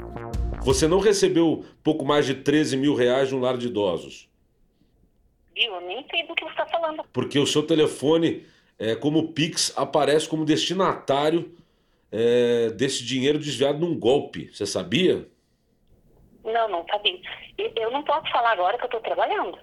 Você 0.63 0.87
não 0.87 0.97
recebeu 0.97 1.63
pouco 1.83 2.03
mais 2.03 2.25
de 2.25 2.33
13 2.33 2.75
mil 2.75 2.95
reais 2.95 3.31
no 3.31 3.37
lar 3.37 3.55
de 3.55 3.67
idosos? 3.67 4.27
Eu 5.55 5.79
nem 5.81 6.03
sei 6.09 6.25
do 6.25 6.33
que 6.33 6.43
você 6.43 6.53
está 6.53 6.65
falando. 6.65 7.03
Porque 7.13 7.37
o 7.37 7.45
seu 7.45 7.61
telefone 7.61 8.47
é, 8.79 8.95
como 8.95 9.19
o 9.19 9.27
Pix 9.27 9.71
aparece 9.77 10.27
como 10.27 10.43
destinatário 10.43 11.55
é, 12.11 12.71
desse 12.71 13.05
dinheiro 13.05 13.37
desviado 13.37 13.77
num 13.77 13.95
golpe. 13.95 14.49
Você 14.51 14.65
sabia? 14.65 15.27
Não, 16.43 16.67
não 16.67 16.83
sabia. 16.87 17.21
Eu 17.75 17.91
não 17.91 18.01
posso 18.01 18.27
falar 18.31 18.53
agora 18.53 18.75
que 18.75 18.85
eu 18.85 18.87
estou 18.87 19.01
trabalhando. 19.01 19.55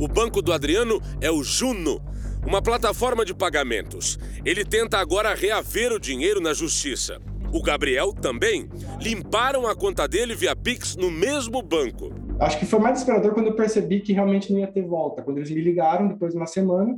O 0.00 0.08
banco 0.08 0.42
do 0.42 0.52
Adriano 0.52 1.00
é 1.20 1.30
o 1.30 1.44
Juno, 1.44 2.02
uma 2.46 2.62
plataforma 2.62 3.24
de 3.24 3.34
pagamentos. 3.34 4.18
Ele 4.44 4.64
tenta 4.64 4.98
agora 4.98 5.34
reaver 5.34 5.92
o 5.92 5.98
dinheiro 5.98 6.40
na 6.40 6.54
justiça. 6.54 7.20
O 7.52 7.60
Gabriel 7.60 8.12
também. 8.12 8.68
Limparam 9.00 9.66
a 9.66 9.74
conta 9.74 10.06
dele 10.06 10.34
via 10.34 10.54
Pix 10.54 10.94
no 10.96 11.10
mesmo 11.10 11.60
banco. 11.60 12.12
Acho 12.38 12.58
que 12.58 12.66
foi 12.66 12.78
mais 12.78 12.94
desesperador 12.94 13.34
quando 13.34 13.48
eu 13.48 13.56
percebi 13.56 14.00
que 14.00 14.12
realmente 14.12 14.52
não 14.52 14.60
ia 14.60 14.66
ter 14.68 14.82
volta. 14.82 15.22
Quando 15.22 15.38
eles 15.38 15.50
me 15.50 15.60
ligaram, 15.60 16.06
depois 16.06 16.32
de 16.32 16.38
uma 16.38 16.46
semana, 16.46 16.96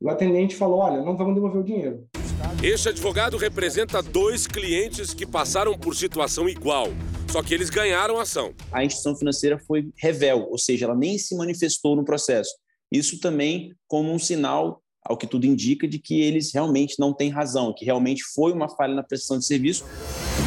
o 0.00 0.08
atendente 0.10 0.56
falou: 0.56 0.80
Olha, 0.80 1.02
não 1.02 1.16
vamos 1.16 1.34
devolver 1.34 1.60
o 1.60 1.64
dinheiro. 1.64 2.04
Este 2.62 2.88
advogado 2.88 3.36
representa 3.36 4.02
dois 4.02 4.46
clientes 4.46 5.14
que 5.14 5.26
passaram 5.26 5.76
por 5.78 5.94
situação 5.94 6.48
igual, 6.48 6.86
só 7.30 7.42
que 7.42 7.52
eles 7.52 7.68
ganharam 7.68 8.18
a 8.18 8.22
ação. 8.22 8.54
A 8.72 8.84
instituição 8.84 9.16
financeira 9.16 9.58
foi 9.58 9.90
revel, 9.96 10.48
ou 10.50 10.58
seja, 10.58 10.86
ela 10.86 10.94
nem 10.94 11.18
se 11.18 11.36
manifestou 11.36 11.94
no 11.94 12.04
processo. 12.04 12.50
Isso 12.90 13.20
também 13.20 13.74
como 13.86 14.12
um 14.12 14.18
sinal, 14.18 14.80
ao 15.08 15.16
que 15.16 15.26
tudo 15.26 15.46
indica, 15.46 15.88
de 15.88 15.98
que 15.98 16.20
eles 16.20 16.52
realmente 16.52 16.96
não 16.98 17.12
têm 17.12 17.30
razão, 17.30 17.74
que 17.76 17.84
realmente 17.84 18.22
foi 18.34 18.52
uma 18.52 18.68
falha 18.68 18.94
na 18.94 19.02
prestação 19.02 19.38
de 19.38 19.46
serviço. 19.46 19.84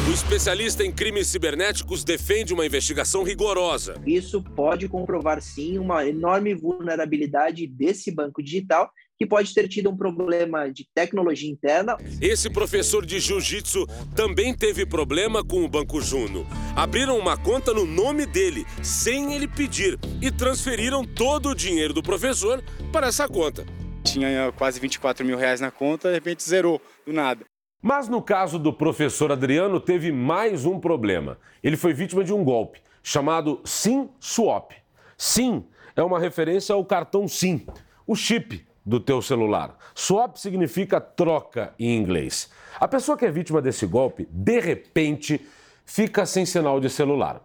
O 0.08 0.12
especialista 0.12 0.84
em 0.84 0.92
crimes 0.92 1.26
cibernéticos 1.26 2.04
defende 2.04 2.54
uma 2.54 2.64
investigação 2.64 3.22
rigorosa. 3.22 4.00
Isso 4.06 4.42
pode 4.42 4.88
comprovar, 4.88 5.40
sim, 5.42 5.78
uma 5.78 6.06
enorme 6.06 6.54
vulnerabilidade 6.54 7.66
desse 7.66 8.10
banco 8.10 8.42
digital 8.42 8.90
que 9.18 9.26
pode 9.26 9.54
ter 9.54 9.68
tido 9.68 9.88
um 9.88 9.96
problema 9.96 10.68
de 10.68 10.88
tecnologia 10.92 11.48
interna. 11.48 11.96
Esse 12.20 12.50
professor 12.50 13.06
de 13.06 13.20
jiu-jitsu 13.20 13.86
também 14.16 14.52
teve 14.52 14.84
problema 14.84 15.44
com 15.44 15.64
o 15.64 15.68
Banco 15.68 16.00
Juno. 16.00 16.44
Abriram 16.74 17.16
uma 17.18 17.36
conta 17.36 17.72
no 17.72 17.86
nome 17.86 18.26
dele, 18.26 18.66
sem 18.82 19.34
ele 19.34 19.46
pedir, 19.46 19.98
e 20.20 20.30
transferiram 20.30 21.04
todo 21.04 21.50
o 21.50 21.54
dinheiro 21.54 21.94
do 21.94 22.02
professor 22.02 22.62
para 22.90 23.06
essa 23.06 23.28
conta. 23.28 23.64
Tinha 24.04 24.52
quase 24.52 24.80
24 24.80 25.24
mil 25.24 25.36
reais 25.36 25.60
na 25.60 25.70
conta, 25.70 26.08
de 26.08 26.14
repente 26.14 26.42
zerou, 26.42 26.80
do 27.06 27.12
nada. 27.12 27.44
Mas 27.80 28.08
no 28.08 28.20
caso 28.22 28.58
do 28.58 28.72
professor 28.72 29.32
Adriano, 29.32 29.80
teve 29.80 30.12
mais 30.12 30.64
um 30.64 30.78
problema. 30.78 31.38
Ele 31.62 31.76
foi 31.76 31.92
vítima 31.92 32.22
de 32.22 32.32
um 32.32 32.44
golpe 32.44 32.80
chamado 33.02 33.60
SIM 33.64 34.08
Swap. 34.20 34.72
SIM 35.16 35.64
é 35.96 36.02
uma 36.02 36.18
referência 36.18 36.74
ao 36.74 36.84
cartão 36.84 37.26
SIM, 37.26 37.66
o 38.06 38.14
chip 38.14 38.64
do 38.84 39.00
teu 39.00 39.22
celular. 39.22 39.76
Swap 39.94 40.36
significa 40.36 41.00
troca 41.00 41.72
em 41.78 41.96
inglês. 41.96 42.50
A 42.78 42.88
pessoa 42.88 43.16
que 43.16 43.24
é 43.24 43.30
vítima 43.30 43.62
desse 43.62 43.86
golpe, 43.86 44.28
de 44.30 44.60
repente, 44.60 45.40
fica 45.84 46.26
sem 46.26 46.44
sinal 46.44 46.80
de 46.80 46.90
celular. 46.90 47.40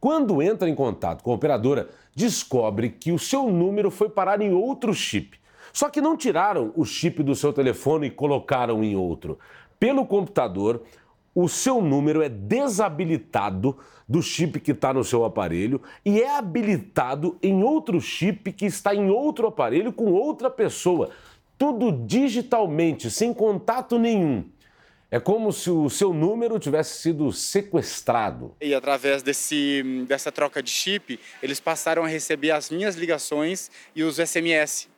Quando 0.00 0.40
entra 0.40 0.68
em 0.68 0.74
contato 0.74 1.22
com 1.22 1.32
a 1.32 1.34
operadora, 1.34 1.88
descobre 2.14 2.90
que 2.90 3.10
o 3.10 3.18
seu 3.18 3.50
número 3.50 3.90
foi 3.90 4.08
parar 4.08 4.40
em 4.40 4.52
outro 4.52 4.94
chip. 4.94 5.37
Só 5.72 5.88
que 5.88 6.00
não 6.00 6.16
tiraram 6.16 6.72
o 6.76 6.84
chip 6.84 7.22
do 7.22 7.34
seu 7.34 7.52
telefone 7.52 8.08
e 8.08 8.10
colocaram 8.10 8.82
em 8.82 8.96
outro. 8.96 9.38
Pelo 9.78 10.04
computador, 10.06 10.82
o 11.34 11.48
seu 11.48 11.80
número 11.80 12.22
é 12.22 12.28
desabilitado 12.28 13.78
do 14.08 14.22
chip 14.22 14.58
que 14.58 14.72
está 14.72 14.92
no 14.92 15.04
seu 15.04 15.24
aparelho 15.24 15.80
e 16.04 16.20
é 16.20 16.36
habilitado 16.36 17.38
em 17.42 17.62
outro 17.62 18.00
chip 18.00 18.52
que 18.52 18.66
está 18.66 18.94
em 18.94 19.10
outro 19.10 19.46
aparelho 19.46 19.92
com 19.92 20.10
outra 20.12 20.50
pessoa. 20.50 21.10
Tudo 21.56 21.92
digitalmente, 21.92 23.10
sem 23.10 23.34
contato 23.34 23.98
nenhum. 23.98 24.44
É 25.10 25.18
como 25.18 25.52
se 25.52 25.70
o 25.70 25.88
seu 25.88 26.12
número 26.12 26.58
tivesse 26.58 27.00
sido 27.00 27.32
sequestrado. 27.32 28.54
E 28.60 28.74
através 28.74 29.22
desse, 29.22 30.04
dessa 30.06 30.30
troca 30.30 30.62
de 30.62 30.70
chip, 30.70 31.18
eles 31.42 31.58
passaram 31.58 32.04
a 32.04 32.08
receber 32.08 32.50
as 32.50 32.68
minhas 32.68 32.94
ligações 32.94 33.70
e 33.96 34.02
os 34.02 34.16
SMS. 34.16 34.88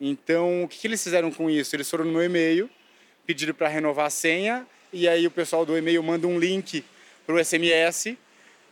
Então, 0.00 0.64
o 0.64 0.68
que, 0.68 0.78
que 0.78 0.86
eles 0.86 1.02
fizeram 1.02 1.30
com 1.30 1.50
isso? 1.50 1.76
Eles 1.76 1.90
foram 1.90 2.04
no 2.04 2.12
meu 2.12 2.24
e-mail, 2.24 2.70
pediram 3.26 3.52
para 3.52 3.68
renovar 3.68 4.06
a 4.06 4.10
senha, 4.10 4.66
e 4.92 5.06
aí 5.06 5.26
o 5.26 5.30
pessoal 5.30 5.66
do 5.66 5.76
e-mail 5.76 6.02
manda 6.02 6.26
um 6.26 6.38
link 6.38 6.84
para 7.26 7.34
o 7.34 7.44
SMS 7.44 8.16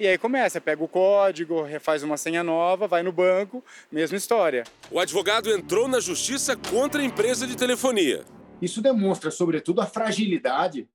e 0.00 0.06
aí 0.06 0.16
começa, 0.16 0.60
pega 0.60 0.82
o 0.82 0.86
código, 0.86 1.60
refaz 1.62 2.04
uma 2.04 2.16
senha 2.16 2.44
nova, 2.44 2.86
vai 2.86 3.02
no 3.02 3.10
banco, 3.10 3.64
mesma 3.90 4.16
história. 4.16 4.62
O 4.92 5.00
advogado 5.00 5.50
entrou 5.50 5.88
na 5.88 5.98
justiça 5.98 6.56
contra 6.56 7.02
a 7.02 7.04
empresa 7.04 7.48
de 7.48 7.56
telefonia. 7.56 8.24
Isso 8.62 8.80
demonstra, 8.80 9.30
sobretudo, 9.32 9.80
a 9.80 9.86
fragilidade 9.86 10.88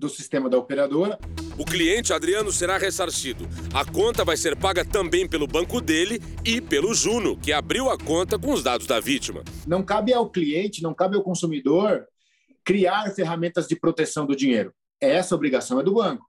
do 0.00 0.08
sistema 0.08 0.48
da 0.48 0.56
operadora. 0.56 1.18
O 1.58 1.64
cliente 1.64 2.12
Adriano 2.12 2.50
será 2.50 2.78
ressarcido. 2.78 3.46
A 3.74 3.84
conta 3.84 4.24
vai 4.24 4.36
ser 4.36 4.56
paga 4.56 4.82
também 4.82 5.28
pelo 5.28 5.46
banco 5.46 5.78
dele 5.78 6.18
e 6.42 6.58
pelo 6.58 6.94
Juno, 6.94 7.36
que 7.36 7.52
abriu 7.52 7.90
a 7.90 7.98
conta 7.98 8.38
com 8.38 8.54
os 8.54 8.62
dados 8.62 8.86
da 8.86 8.98
vítima. 8.98 9.44
Não 9.66 9.82
cabe 9.82 10.14
ao 10.14 10.30
cliente, 10.30 10.82
não 10.82 10.94
cabe 10.94 11.16
ao 11.16 11.22
consumidor 11.22 12.06
criar 12.64 13.10
ferramentas 13.10 13.68
de 13.68 13.76
proteção 13.76 14.24
do 14.24 14.34
dinheiro. 14.34 14.72
Essa 14.98 15.34
obrigação 15.34 15.78
é 15.78 15.82
do 15.82 15.92
banco. 15.92 16.24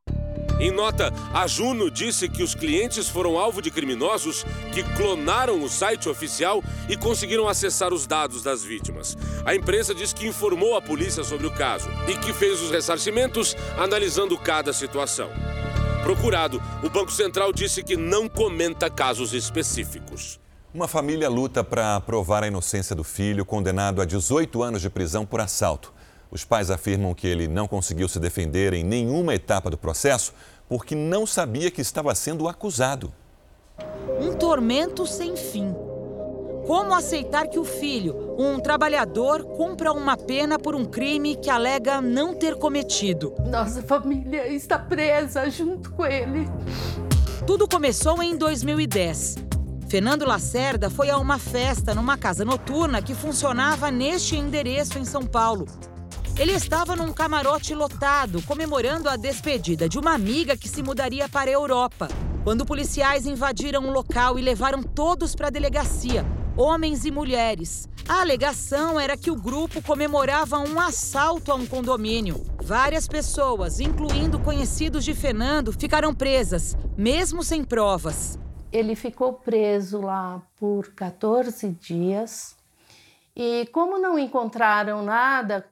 Em 0.62 0.70
nota, 0.70 1.12
a 1.34 1.48
Juno 1.48 1.90
disse 1.90 2.30
que 2.30 2.44
os 2.44 2.54
clientes 2.54 3.10
foram 3.10 3.36
alvo 3.36 3.64
de 3.64 3.72
criminosos 3.72 4.46
que 4.72 4.84
clonaram 4.96 5.64
o 5.64 5.68
site 5.68 6.08
oficial 6.08 6.64
e 6.88 6.96
conseguiram 6.96 7.48
acessar 7.48 7.92
os 7.92 8.06
dados 8.06 8.44
das 8.44 8.64
vítimas. 8.64 9.18
A 9.44 9.56
empresa 9.56 9.96
diz 9.96 10.14
que 10.14 10.28
informou 10.28 10.78
a 10.78 10.82
polícia 10.82 11.24
sobre 11.24 11.48
o 11.48 11.52
caso 11.52 11.90
e 12.08 12.16
que 12.16 12.32
fez 12.32 12.62
os 12.62 12.70
ressarcimentos 12.70 13.58
analisando 13.76 14.38
cada 14.38 14.72
situação. 14.72 15.32
Procurado, 16.04 16.62
o 16.84 16.90
Banco 16.92 17.12
Central 17.12 17.52
disse 17.52 17.82
que 17.82 17.98
não 17.98 18.30
comenta 18.30 18.88
casos 18.88 19.34
específicos. 19.34 20.40
Uma 20.72 20.88
família 20.88 21.28
luta 21.28 21.64
para 21.64 22.00
provar 22.02 22.44
a 22.44 22.48
inocência 22.48 22.96
do 22.96 23.04
filho, 23.04 23.44
condenado 23.44 24.00
a 24.00 24.06
18 24.06 24.62
anos 24.62 24.84
de 24.84 24.92
prisão 24.92 25.26
por 25.26 25.42
assalto. 25.42 25.92
Os 26.32 26.46
pais 26.46 26.72
afirmam 26.72 27.14
que 27.14 27.28
ele 27.28 27.46
não 27.46 27.68
conseguiu 27.68 28.08
se 28.08 28.18
defender 28.18 28.74
em 28.74 28.86
nenhuma 28.86 29.36
etapa 29.36 29.70
do 29.70 29.78
processo 29.78 30.34
porque 30.72 30.96
não 30.96 31.26
sabia 31.26 31.70
que 31.70 31.82
estava 31.82 32.16
sendo 32.16 32.48
acusado. 32.48 33.12
Um 34.22 34.32
tormento 34.32 35.06
sem 35.06 35.36
fim. 35.36 35.76
Como 36.66 36.94
aceitar 36.94 37.48
que 37.50 37.60
o 37.60 37.66
filho, 37.66 38.38
um 38.40 38.58
trabalhador, 38.58 39.44
cumpra 39.44 39.92
uma 39.92 40.16
pena 40.16 40.58
por 40.58 40.74
um 40.74 40.86
crime 40.86 41.36
que 41.36 41.50
alega 41.50 42.00
não 42.00 42.34
ter 42.34 42.56
cometido? 42.56 43.34
Nossa 43.50 43.84
família 43.84 44.48
está 44.48 44.80
presa 44.80 45.50
junto 45.50 45.92
com 45.92 46.06
ele. 46.06 46.48
Tudo 47.46 47.68
começou 47.68 48.24
em 48.24 48.38
2010. 48.38 49.40
Fernando 49.90 50.24
Lacerda 50.24 50.90
foi 50.90 51.10
a 51.10 51.18
uma 51.18 51.38
festa 51.38 51.94
numa 51.94 52.18
casa 52.18 52.46
noturna 52.46 53.02
que 53.02 53.14
funcionava 53.14 53.92
neste 53.92 54.38
endereço 54.38 54.98
em 54.98 55.04
São 55.04 55.26
Paulo. 55.26 55.66
Ele 56.38 56.54
estava 56.54 56.96
num 56.96 57.14
camarote 57.14 57.76
lotado, 57.76 58.42
comemorando 58.44 59.10
a 59.10 59.16
despedida 59.16 59.88
de 59.88 60.00
uma 60.00 60.14
amiga 60.14 60.58
que 60.58 60.68
se 60.68 60.82
mudaria 60.82 61.30
para 61.30 61.50
a 61.50 61.54
Europa. 61.54 62.08
Quando 62.44 62.66
policiais 62.66 63.28
invadiram 63.28 63.86
o 63.86 63.92
local 63.92 64.40
e 64.40 64.42
levaram 64.42 64.82
todos 64.82 65.36
para 65.36 65.48
a 65.48 65.52
delegacia, 65.52 66.26
homens 66.58 67.06
e 67.06 67.12
mulheres. 67.12 67.88
A 68.08 68.22
alegação 68.22 69.00
era 69.00 69.16
que 69.16 69.30
o 69.30 69.36
grupo 69.36 69.82
comemorava 69.82 70.58
um 70.58 70.80
assalto 70.80 71.52
a 71.52 71.56
um 71.56 71.68
condomínio. 71.68 72.44
Várias 72.64 73.08
pessoas, 73.08 73.80
incluindo 73.80 74.40
conhecidos 74.40 75.04
de 75.04 75.14
Fernando, 75.14 75.72
ficaram 75.72 76.14
presas, 76.14 76.76
mesmo 76.98 77.44
sem 77.44 77.64
provas. 77.64 78.40
Ele 78.72 78.96
ficou 78.96 79.34
preso 79.34 80.02
lá 80.02 80.42
por 80.58 80.94
14 80.94 81.70
dias. 81.80 82.56
E 83.36 83.68
como 83.72 83.98
não 83.98 84.18
encontraram 84.18 85.04
nada 85.04 85.66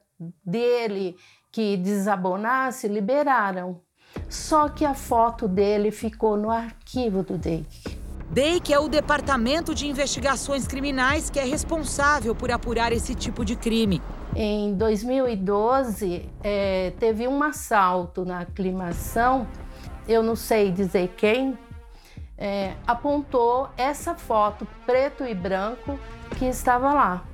dele 0.44 1.16
que 1.50 1.76
desabonasse, 1.76 2.88
liberaram. 2.88 3.80
Só 4.28 4.68
que 4.68 4.84
a 4.84 4.94
foto 4.94 5.46
dele 5.46 5.90
ficou 5.90 6.36
no 6.36 6.50
arquivo 6.50 7.22
do 7.22 7.38
DEIC. 7.38 7.98
DEIC 8.30 8.72
é 8.72 8.78
o 8.78 8.88
Departamento 8.88 9.74
de 9.74 9.88
Investigações 9.88 10.66
Criminais 10.66 11.30
que 11.30 11.38
é 11.38 11.44
responsável 11.44 12.34
por 12.34 12.50
apurar 12.50 12.92
esse 12.92 13.14
tipo 13.14 13.44
de 13.44 13.56
crime. 13.56 14.00
Em 14.36 14.74
2012, 14.74 16.28
é, 16.42 16.92
teve 17.00 17.26
um 17.26 17.42
assalto 17.42 18.24
na 18.24 18.40
aclimação, 18.40 19.48
eu 20.06 20.22
não 20.22 20.36
sei 20.36 20.70
dizer 20.70 21.08
quem, 21.16 21.58
é, 22.38 22.74
apontou 22.86 23.68
essa 23.76 24.14
foto 24.14 24.66
preto 24.86 25.24
e 25.24 25.34
branco 25.34 25.98
que 26.38 26.44
estava 26.46 26.94
lá. 26.94 27.24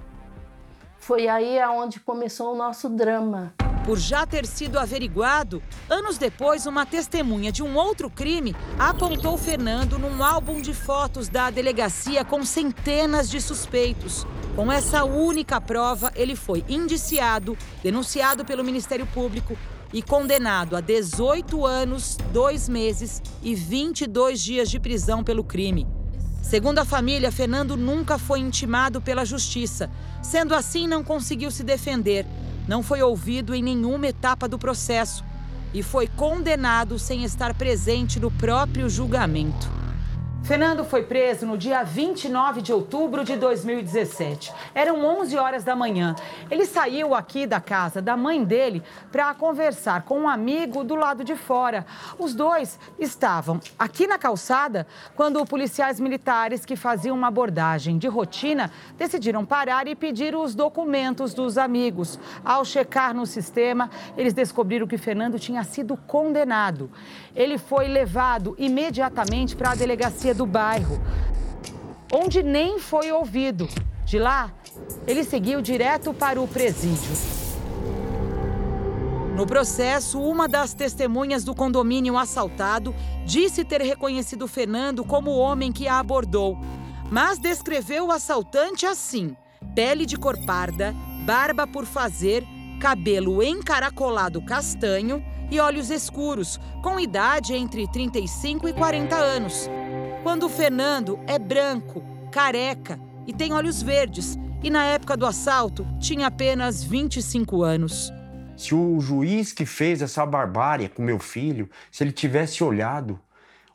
Foi 1.07 1.29
aí 1.29 1.61
aonde 1.61 2.01
começou 2.01 2.53
o 2.53 2.57
nosso 2.57 2.89
drama. 2.89 3.55
Por 3.85 3.97
já 3.97 4.27
ter 4.27 4.45
sido 4.45 4.77
averiguado, 4.77 5.63
anos 5.89 6.19
depois, 6.19 6.67
uma 6.67 6.85
testemunha 6.85 7.53
de 7.53 7.63
um 7.63 7.77
outro 7.77 8.11
crime 8.11 8.57
apontou 8.77 9.39
Fernando 9.39 10.01
num 10.01 10.25
álbum 10.25 10.61
de 10.61 10.75
fotos 10.75 11.29
da 11.29 11.49
delegacia 11.49 12.25
com 12.25 12.45
centenas 12.45 13.31
de 13.31 13.41
suspeitos. 13.41 14.27
Com 14.57 14.73
essa 14.73 15.05
única 15.05 15.61
prova, 15.61 16.11
ele 16.17 16.35
foi 16.35 16.65
indiciado, 16.69 17.57
denunciado 17.85 18.45
pelo 18.45 18.65
Ministério 18.65 19.07
Público 19.07 19.57
e 19.93 20.03
condenado 20.03 20.75
a 20.75 20.81
18 20.81 21.65
anos, 21.65 22.19
2 22.33 22.69
meses 22.69 23.23
e 23.45 23.55
22 23.55 24.43
dias 24.43 24.69
de 24.69 24.81
prisão 24.81 25.23
pelo 25.23 25.45
crime. 25.45 25.87
Segundo 26.49 26.79
a 26.79 26.85
família, 26.85 27.33
Fernando 27.33 27.77
nunca 27.77 28.19
foi 28.19 28.39
intimado 28.39 29.01
pela 29.01 29.25
justiça. 29.25 29.91
Sendo 30.23 30.55
assim, 30.55 30.87
não 30.87 31.03
conseguiu 31.03 31.51
se 31.51 31.65
defender, 31.65 32.25
não 32.69 32.85
foi 32.85 33.03
ouvido 33.03 33.53
em 33.53 33.61
nenhuma 33.61 34.07
etapa 34.07 34.47
do 34.47 34.57
processo 34.57 35.25
e 35.75 35.83
foi 35.83 36.07
condenado 36.07 37.01
sem 37.01 37.25
estar 37.25 37.53
presente 37.53 38.21
no 38.21 38.31
próprio 38.31 38.89
julgamento. 38.89 39.69
Fernando 40.47 40.85
foi 40.85 41.03
preso 41.03 41.45
no 41.45 41.59
dia 41.59 41.83
29 41.83 42.63
de 42.63 42.73
outubro 42.73 43.25
de 43.25 43.35
2017. 43.35 44.55
Eram 44.77 45.05
11 45.05 45.37
horas 45.37 45.65
da 45.65 45.75
manhã. 45.75 46.15
Ele 46.49 46.65
saiu 46.65 47.17
aqui 47.17 47.49
da 47.49 47.61
casa 47.61 48.01
da 48.01 48.17
mãe 48.17 48.45
dele 48.45 48.81
para 49.11 49.35
conversar 49.35 50.03
com 50.03 50.21
um 50.21 50.29
amigo 50.29 50.85
do 50.85 50.95
lado 50.95 51.25
de 51.25 51.35
fora. 51.35 51.85
Os 52.17 52.33
dois 52.33 52.79
estavam 52.97 53.61
aqui 53.77 54.07
na 54.07 54.19
calçada 54.19 54.87
quando 55.17 55.45
policiais 55.45 55.99
militares 55.99 56.65
que 56.65 56.77
faziam 56.77 57.17
uma 57.17 57.27
abordagem 57.27 57.99
de 57.99 58.07
rotina 58.07 58.71
decidiram 58.97 59.45
parar 59.45 59.89
e 59.89 59.97
pedir 59.97 60.37
os 60.37 60.55
documentos 60.55 61.35
dos 61.35 61.59
amigos. 61.59 62.21
Ao 62.45 62.65
checar 62.65 63.13
no 63.13 63.27
sistema, 63.27 63.91
eles 64.17 64.33
descobriram 64.33 64.87
que 64.87 64.97
Fernando 64.97 65.41
tinha 65.41 65.65
sido 65.65 65.97
condenado. 65.97 66.89
Ele 67.35 67.59
foi 67.59 67.89
levado 67.89 68.55
imediatamente 68.57 69.57
para 69.57 69.73
a 69.73 69.75
delegacia 69.75 70.36
do 70.37 70.47
bairro, 70.47 71.01
onde 72.13 72.43
nem 72.43 72.79
foi 72.79 73.11
ouvido. 73.11 73.69
De 74.05 74.19
lá, 74.19 74.53
ele 75.07 75.25
seguiu 75.25 75.61
direto 75.61 76.15
para 76.15 76.41
o 76.41 76.47
presídio. 76.47 77.11
No 79.37 79.47
processo, 79.47 80.19
uma 80.19 80.49
das 80.49 80.73
testemunhas 80.73 81.45
do 81.45 81.55
condomínio 81.55 82.17
assaltado 82.17 82.95
disse 83.27 83.65
ter 83.65 83.83
reconhecido 83.83 84.49
Fernando 84.49 85.05
como 85.05 85.31
o 85.31 85.39
homem 85.39 85.71
que 85.71 85.87
a 85.87 85.99
abordou, 85.99 86.57
mas 87.11 87.39
descreveu 87.39 88.07
o 88.07 88.13
assaltante 88.13 88.87
assim: 88.87 89.37
pele 89.75 90.07
de 90.07 90.17
cor 90.17 90.39
parda, 90.47 90.95
barba 91.27 91.67
por 91.67 91.85
fazer, 91.85 92.47
cabelo 92.81 93.43
encaracolado 93.43 94.41
castanho 94.41 95.23
e 95.51 95.61
olhos 95.61 95.91
escuros, 95.91 96.59
com 96.83 96.99
idade 96.99 97.55
entre 97.55 97.87
35 97.89 98.69
e 98.69 98.73
40 98.73 99.15
anos. 99.17 99.69
Quando 100.27 100.47
o 100.47 100.49
Fernando 100.49 101.21
é 101.25 101.39
branco, 101.39 102.03
careca 102.33 102.99
e 103.29 103.33
tem 103.33 103.53
olhos 103.53 103.81
verdes, 103.81 104.37
e 104.61 104.69
na 104.69 104.85
época 104.85 105.17
do 105.17 105.25
assalto 105.25 105.87
tinha 106.01 106.27
apenas 106.27 106.83
25 106.83 107.63
anos. 107.63 108.13
Se 108.57 108.75
o 108.75 108.99
juiz 108.99 109.53
que 109.53 109.65
fez 109.65 110.03
essa 110.03 110.27
barbárie 110.27 110.89
com 110.89 111.01
meu 111.01 111.21
filho, 111.21 111.71
se 111.93 112.03
ele 112.03 112.11
tivesse 112.11 112.65
olhado 112.65 113.21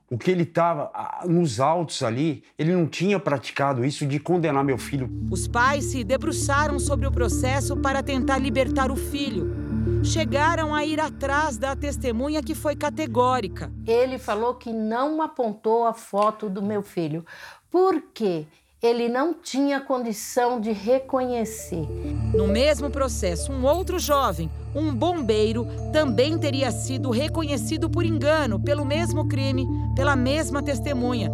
o 0.09 0.17
que 0.17 0.29
ele 0.29 0.43
estava 0.43 0.91
nos 1.25 1.61
autos 1.61 2.03
ali, 2.03 2.43
ele 2.59 2.73
não 2.73 2.85
tinha 2.85 3.17
praticado 3.17 3.85
isso 3.85 4.05
de 4.05 4.19
condenar 4.19 4.61
meu 4.61 4.77
filho. 4.77 5.09
Os 5.31 5.47
pais 5.47 5.85
se 5.85 6.03
debruçaram 6.03 6.79
sobre 6.79 7.07
o 7.07 7.11
processo 7.13 7.77
para 7.77 8.03
tentar 8.03 8.37
libertar 8.39 8.91
o 8.91 8.97
filho. 8.97 9.70
Chegaram 10.03 10.73
a 10.73 10.85
ir 10.85 10.99
atrás 10.99 11.57
da 11.57 11.75
testemunha 11.75 12.41
que 12.41 12.55
foi 12.55 12.75
categórica. 12.75 13.71
Ele 13.85 14.17
falou 14.17 14.55
que 14.55 14.73
não 14.73 15.21
apontou 15.21 15.85
a 15.85 15.93
foto 15.93 16.49
do 16.49 16.61
meu 16.61 16.81
filho. 16.81 17.25
Por 17.69 18.01
quê? 18.13 18.45
ele 18.81 19.07
não 19.07 19.31
tinha 19.31 19.79
condição 19.79 20.59
de 20.59 20.71
reconhecer. 20.71 21.87
No 22.33 22.47
mesmo 22.47 22.89
processo, 22.89 23.51
um 23.51 23.63
outro 23.63 23.99
jovem, 23.99 24.49
um 24.73 24.91
bombeiro, 24.91 25.67
também 25.93 26.35
teria 26.39 26.71
sido 26.71 27.11
reconhecido 27.11 27.89
por 27.89 28.03
engano 28.03 28.59
pelo 28.59 28.83
mesmo 28.83 29.27
crime, 29.27 29.67
pela 29.95 30.15
mesma 30.15 30.63
testemunha. 30.63 31.29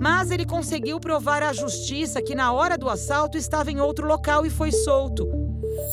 Mas 0.00 0.30
ele 0.30 0.46
conseguiu 0.46 0.98
provar 0.98 1.42
à 1.42 1.52
justiça 1.52 2.22
que 2.22 2.34
na 2.34 2.52
hora 2.52 2.78
do 2.78 2.88
assalto 2.88 3.36
estava 3.36 3.70
em 3.70 3.80
outro 3.80 4.06
local 4.06 4.46
e 4.46 4.50
foi 4.50 4.72
solto. 4.72 5.28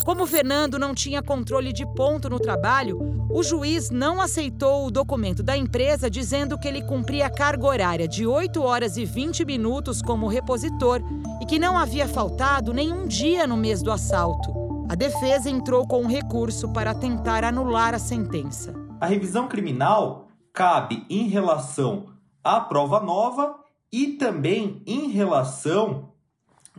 Como 0.06 0.26
Fernando 0.26 0.80
não 0.80 0.96
tinha 0.96 1.22
controle 1.22 1.74
de 1.74 1.86
ponto 1.94 2.30
no 2.30 2.40
trabalho, 2.40 2.98
o 3.30 3.44
juiz 3.44 3.90
não 3.90 4.22
aceitou 4.22 4.86
o 4.86 4.92
documento 4.92 5.44
da 5.44 5.58
empresa 5.58 6.10
dizendo 6.10 6.58
que 6.58 6.70
ele 6.70 6.82
cumpria 6.82 7.30
carga 7.30 7.68
horária 7.68 8.08
de 8.08 8.26
8 8.26 8.64
horas 8.64 8.96
e 8.96 9.04
20 9.04 9.44
minutos 9.44 10.02
como 10.02 10.30
repositor 10.30 11.02
e 11.42 11.46
que 11.46 11.60
não 11.60 11.78
havia 11.78 12.08
faltado 12.08 12.74
nenhum 12.74 13.06
dia 13.06 13.46
no 13.46 13.58
mês 13.58 13.84
do 13.84 13.92
assalto. 13.92 14.86
A 14.88 14.96
defesa 14.96 15.50
entrou 15.50 15.86
com 15.86 16.04
um 16.04 16.08
recurso 16.08 16.72
para 16.72 16.94
tentar 16.94 17.44
anular 17.44 17.94
a 17.94 18.00
sentença. 18.00 18.74
A 19.02 19.06
revisão 19.06 19.50
criminal 19.50 20.30
cabe 20.54 21.06
em 21.10 21.28
relação 21.28 22.06
à 22.42 22.62
prova 22.62 23.02
nova 23.02 23.67
e 23.98 24.10
também 24.10 24.84
em 24.86 25.10
relação 25.10 26.12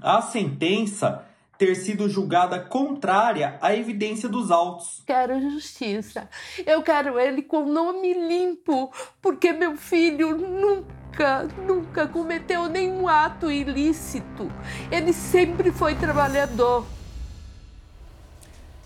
à 0.01 0.23
sentença 0.23 1.25
ter 1.59 1.75
sido 1.75 2.09
julgada 2.09 2.61
contrária 2.61 3.59
à 3.61 3.75
evidência 3.75 4.29
dos 4.29 4.53
autos. 4.53 5.03
Quero 5.05 5.41
justiça. 5.51 6.29
Eu 6.65 6.81
quero 6.81 7.19
ele 7.19 7.43
com 7.43 7.67
nome 7.67 8.15
limpo, 8.15 8.93
porque 9.21 9.53
meu 9.53 9.77
filho 9.77 10.37
nunca, 10.37 11.49
nunca 11.67 12.07
cometeu 12.07 12.69
nenhum 12.69 13.09
ato 13.09 13.51
ilícito. 13.51 14.49
Ele 14.89 15.13
sempre 15.13 15.73
foi 15.73 15.97
trabalhador. 15.97 16.87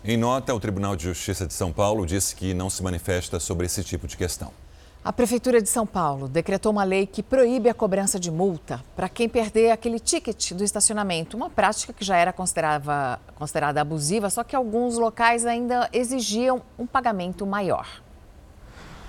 Em 0.02 0.16
nota, 0.16 0.54
o 0.54 0.58
Tribunal 0.58 0.96
de 0.96 1.04
Justiça 1.04 1.46
de 1.46 1.52
São 1.52 1.70
Paulo 1.70 2.06
disse 2.06 2.34
que 2.34 2.54
não 2.54 2.70
se 2.70 2.82
manifesta 2.82 3.38
sobre 3.38 3.66
esse 3.66 3.84
tipo 3.84 4.08
de 4.08 4.16
questão. 4.16 4.61
A 5.04 5.12
Prefeitura 5.12 5.60
de 5.60 5.68
São 5.68 5.84
Paulo 5.84 6.28
decretou 6.28 6.70
uma 6.70 6.84
lei 6.84 7.08
que 7.08 7.24
proíbe 7.24 7.68
a 7.68 7.74
cobrança 7.74 8.20
de 8.20 8.30
multa 8.30 8.84
para 8.94 9.08
quem 9.08 9.28
perder 9.28 9.72
aquele 9.72 9.98
ticket 9.98 10.52
do 10.52 10.62
estacionamento, 10.62 11.36
uma 11.36 11.50
prática 11.50 11.92
que 11.92 12.04
já 12.04 12.16
era 12.16 12.32
considerada, 12.32 13.18
considerada 13.34 13.80
abusiva, 13.80 14.30
só 14.30 14.44
que 14.44 14.54
alguns 14.54 14.96
locais 14.96 15.44
ainda 15.44 15.90
exigiam 15.92 16.62
um 16.78 16.86
pagamento 16.86 17.44
maior. 17.44 18.00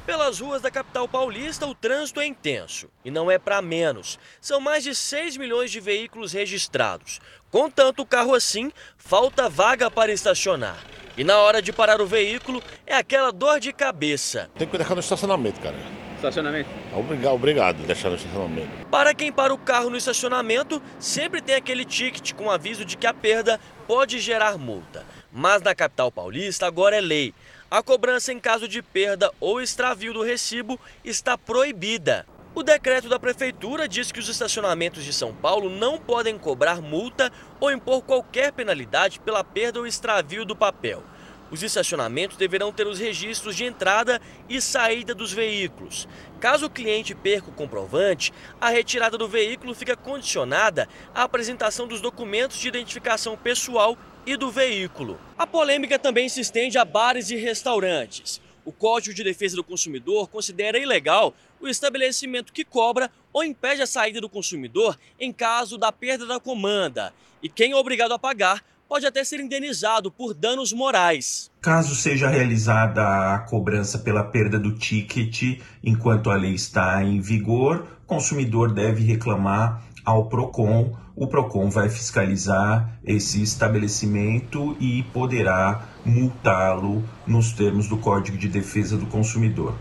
Pelas 0.03 0.39
ruas 0.39 0.63
da 0.63 0.71
capital 0.71 1.07
paulista, 1.07 1.67
o 1.67 1.75
trânsito 1.75 2.19
é 2.19 2.25
intenso 2.25 2.89
e 3.05 3.11
não 3.11 3.29
é 3.29 3.37
para 3.37 3.61
menos. 3.61 4.17
São 4.41 4.59
mais 4.59 4.83
de 4.83 4.95
6 4.95 5.37
milhões 5.37 5.69
de 5.69 5.79
veículos 5.79 6.33
registrados. 6.33 7.21
Com 7.51 7.69
tanto 7.69 8.03
carro 8.03 8.33
assim, 8.33 8.71
falta 8.97 9.47
vaga 9.47 9.91
para 9.91 10.11
estacionar. 10.11 10.83
E 11.15 11.23
na 11.23 11.37
hora 11.37 11.61
de 11.61 11.71
parar 11.71 12.01
o 12.01 12.07
veículo, 12.07 12.61
é 12.87 12.95
aquela 12.95 13.31
dor 13.31 13.59
de 13.59 13.71
cabeça. 13.71 14.49
Tem 14.57 14.67
que 14.67 14.77
deixar 14.77 14.95
no 14.95 14.99
estacionamento, 14.99 15.59
cara. 15.59 15.75
Estacionamento? 16.15 16.69
Obrigado, 16.95 17.33
obrigado 17.35 17.83
deixar 17.83 18.09
no 18.09 18.15
estacionamento. 18.15 18.69
Para 18.89 19.13
quem 19.13 19.31
para 19.31 19.53
o 19.53 19.57
carro 19.57 19.89
no 19.89 19.97
estacionamento, 19.97 20.81
sempre 20.97 21.41
tem 21.41 21.55
aquele 21.55 21.85
ticket 21.85 22.33
com 22.33 22.49
aviso 22.49 22.83
de 22.83 22.97
que 22.97 23.05
a 23.05 23.13
perda 23.13 23.59
pode 23.85 24.19
gerar 24.19 24.57
multa. 24.57 25.05
Mas 25.31 25.61
na 25.61 25.75
capital 25.75 26.11
paulista 26.11 26.65
agora 26.65 26.95
é 26.95 27.01
lei. 27.01 27.33
A 27.69 27.83
cobrança 27.83 28.31
em 28.31 28.39
caso 28.39 28.67
de 28.67 28.81
perda 28.81 29.31
ou 29.39 29.61
extravio 29.61 30.13
do 30.13 30.23
recibo 30.23 30.79
está 31.03 31.37
proibida. 31.37 32.25
O 32.55 32.61
decreto 32.61 33.09
da 33.09 33.17
prefeitura 33.17 33.87
diz 33.87 34.11
que 34.11 34.19
os 34.19 34.29
estacionamentos 34.29 35.03
de 35.03 35.11
São 35.11 35.33
Paulo 35.33 35.71
não 35.71 35.97
podem 35.97 36.37
cobrar 36.37 36.83
multa 36.83 37.31
ou 37.59 37.71
impor 37.71 38.03
qualquer 38.03 38.51
penalidade 38.51 39.19
pela 39.19 39.43
perda 39.43 39.79
ou 39.79 39.87
extravio 39.87 40.45
do 40.45 40.55
papel. 40.55 41.01
Os 41.49 41.63
estacionamentos 41.63 42.37
deverão 42.37 42.71
ter 42.71 42.85
os 42.85 42.99
registros 42.99 43.55
de 43.55 43.65
entrada 43.65 44.21
e 44.47 44.61
saída 44.61 45.15
dos 45.15 45.33
veículos. 45.33 46.07
Caso 46.39 46.67
o 46.67 46.69
cliente 46.69 47.15
perca 47.15 47.49
o 47.49 47.53
comprovante, 47.53 48.31
a 48.61 48.69
retirada 48.69 49.17
do 49.17 49.27
veículo 49.27 49.73
fica 49.73 49.95
condicionada 49.95 50.87
à 51.13 51.23
apresentação 51.23 51.87
dos 51.87 52.01
documentos 52.01 52.59
de 52.59 52.67
identificação 52.67 53.35
pessoal 53.35 53.97
e 54.27 54.37
do 54.37 54.51
veículo. 54.51 55.19
A 55.35 55.47
polêmica 55.47 55.97
também 55.97 56.29
se 56.29 56.39
estende 56.39 56.77
a 56.77 56.85
bares 56.85 57.31
e 57.31 57.35
restaurantes. 57.35 58.42
O 58.65 58.71
Código 58.71 59.13
de 59.13 59.23
Defesa 59.23 59.55
do 59.55 59.63
Consumidor 59.63 60.29
considera 60.29 60.77
ilegal 60.77 61.33
o 61.59 61.67
estabelecimento 61.67 62.53
que 62.53 62.63
cobra 62.63 63.11
ou 63.31 63.43
impede 63.43 63.81
a 63.81 63.87
saída 63.87 64.21
do 64.21 64.29
consumidor 64.29 64.97
em 65.19 65.33
caso 65.33 65.77
da 65.77 65.91
perda 65.91 66.25
da 66.25 66.39
comanda. 66.39 67.13
E 67.41 67.49
quem 67.49 67.71
é 67.71 67.75
obrigado 67.75 68.13
a 68.13 68.19
pagar 68.19 68.63
pode 68.87 69.05
até 69.05 69.23
ser 69.23 69.39
indenizado 69.39 70.11
por 70.11 70.33
danos 70.33 70.71
morais. 70.71 71.49
Caso 71.61 71.95
seja 71.95 72.29
realizada 72.29 73.33
a 73.33 73.39
cobrança 73.39 73.97
pela 73.97 74.23
perda 74.23 74.59
do 74.59 74.77
ticket 74.77 75.59
enquanto 75.83 76.29
a 76.29 76.35
lei 76.35 76.53
está 76.53 77.03
em 77.03 77.19
vigor, 77.19 77.87
o 78.03 78.05
consumidor 78.05 78.71
deve 78.71 79.03
reclamar 79.03 79.83
ao 80.05 80.29
PROCON 80.29 80.95
o 81.15 81.27
PROCON 81.27 81.69
vai 81.69 81.89
fiscalizar 81.89 82.99
esse 83.03 83.41
estabelecimento 83.41 84.75
e 84.79 85.03
poderá 85.13 85.87
multá-lo 86.03 87.03
nos 87.25 87.51
termos 87.51 87.87
do 87.87 87.97
Código 87.97 88.37
de 88.37 88.47
Defesa 88.47 88.97
do 88.97 89.05
Consumidor. 89.05 89.75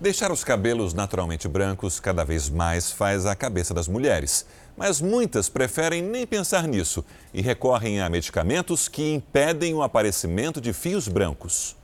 Deixar 0.00 0.32
os 0.32 0.42
cabelos 0.42 0.94
naturalmente 0.94 1.46
brancos 1.46 2.00
cada 2.00 2.24
vez 2.24 2.50
mais 2.50 2.90
faz 2.90 3.24
a 3.24 3.36
cabeça 3.36 3.72
das 3.72 3.86
mulheres. 3.86 4.44
Mas 4.76 5.00
muitas 5.00 5.48
preferem 5.48 6.02
nem 6.02 6.26
pensar 6.26 6.66
nisso 6.66 7.04
e 7.32 7.40
recorrem 7.40 8.00
a 8.00 8.08
medicamentos 8.08 8.88
que 8.88 9.14
impedem 9.14 9.74
o 9.74 9.82
aparecimento 9.82 10.60
de 10.60 10.72
fios 10.72 11.06
brancos. 11.06 11.76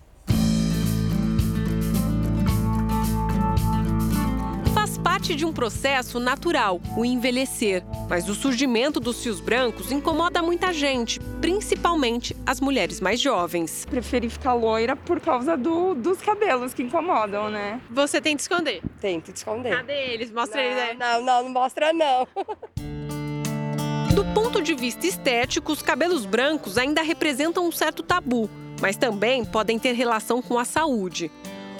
Parte 5.29 5.35
de 5.35 5.45
um 5.45 5.53
processo 5.53 6.19
natural, 6.19 6.81
o 6.97 7.05
envelhecer. 7.05 7.85
Mas 8.09 8.31
o 8.31 8.35
surgimento 8.35 8.99
dos 8.99 9.23
fios 9.23 9.41
brancos 9.41 9.93
incomoda 9.93 10.41
muita 10.41 10.73
gente, 10.73 11.21
principalmente 11.39 12.35
as 12.47 12.63
mulheres 12.63 12.99
mais 12.99 13.21
jovens. 13.21 13.85
Preferi 13.85 14.31
ficar 14.31 14.55
loira 14.55 14.97
por 14.97 15.21
causa 15.21 15.55
do, 15.55 15.95
dos 15.95 16.19
cabelos 16.23 16.73
que 16.73 16.83
incomodam, 16.83 17.51
né? 17.51 17.79
Você 17.91 18.23
tenta 18.23 18.41
esconder? 18.41 18.81
Tento 19.03 19.31
esconder. 19.31 19.77
Cadê 19.77 20.15
eles? 20.15 20.33
Mostra 20.33 20.63
não, 20.63 20.71
eles 20.71 20.83
aí. 20.83 20.97
Não, 20.97 21.23
não, 21.23 21.43
não 21.43 21.51
mostra 21.51 21.93
não. 21.93 22.27
Do 24.15 24.25
ponto 24.33 24.63
de 24.63 24.75
vista 24.75 25.07
estético, 25.07 25.73
os 25.73 25.83
cabelos 25.83 26.25
brancos 26.25 26.79
ainda 26.79 27.03
representam 27.03 27.69
um 27.69 27.73
certo 27.73 28.03
tabu, 28.03 28.49
mas 28.81 28.97
também 28.97 29.45
podem 29.45 29.79
ter 29.79 29.93
relação 29.93 30.41
com 30.41 30.59
a 30.59 30.65
saúde. 30.65 31.31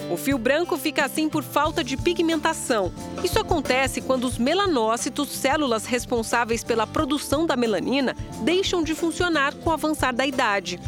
O 0.09 0.17
fio 0.17 0.39
branco 0.39 0.75
fica 0.75 1.05
assim 1.05 1.29
por 1.29 1.43
falta 1.43 1.83
de 1.83 1.95
pigmentação. 1.95 2.91
Isso 3.23 3.39
acontece 3.39 4.01
quando 4.01 4.25
os 4.25 4.39
melanócitos, 4.39 5.29
células 5.29 5.85
responsáveis 5.85 6.63
pela 6.63 6.87
produção 6.87 7.45
da 7.45 7.55
melanina, 7.55 8.15
deixam 8.41 8.81
de 8.83 8.95
funcionar 8.95 9.53
com 9.53 9.69
o 9.69 9.73
avançar 9.73 10.11
da 10.11 10.25
idade. 10.25 10.79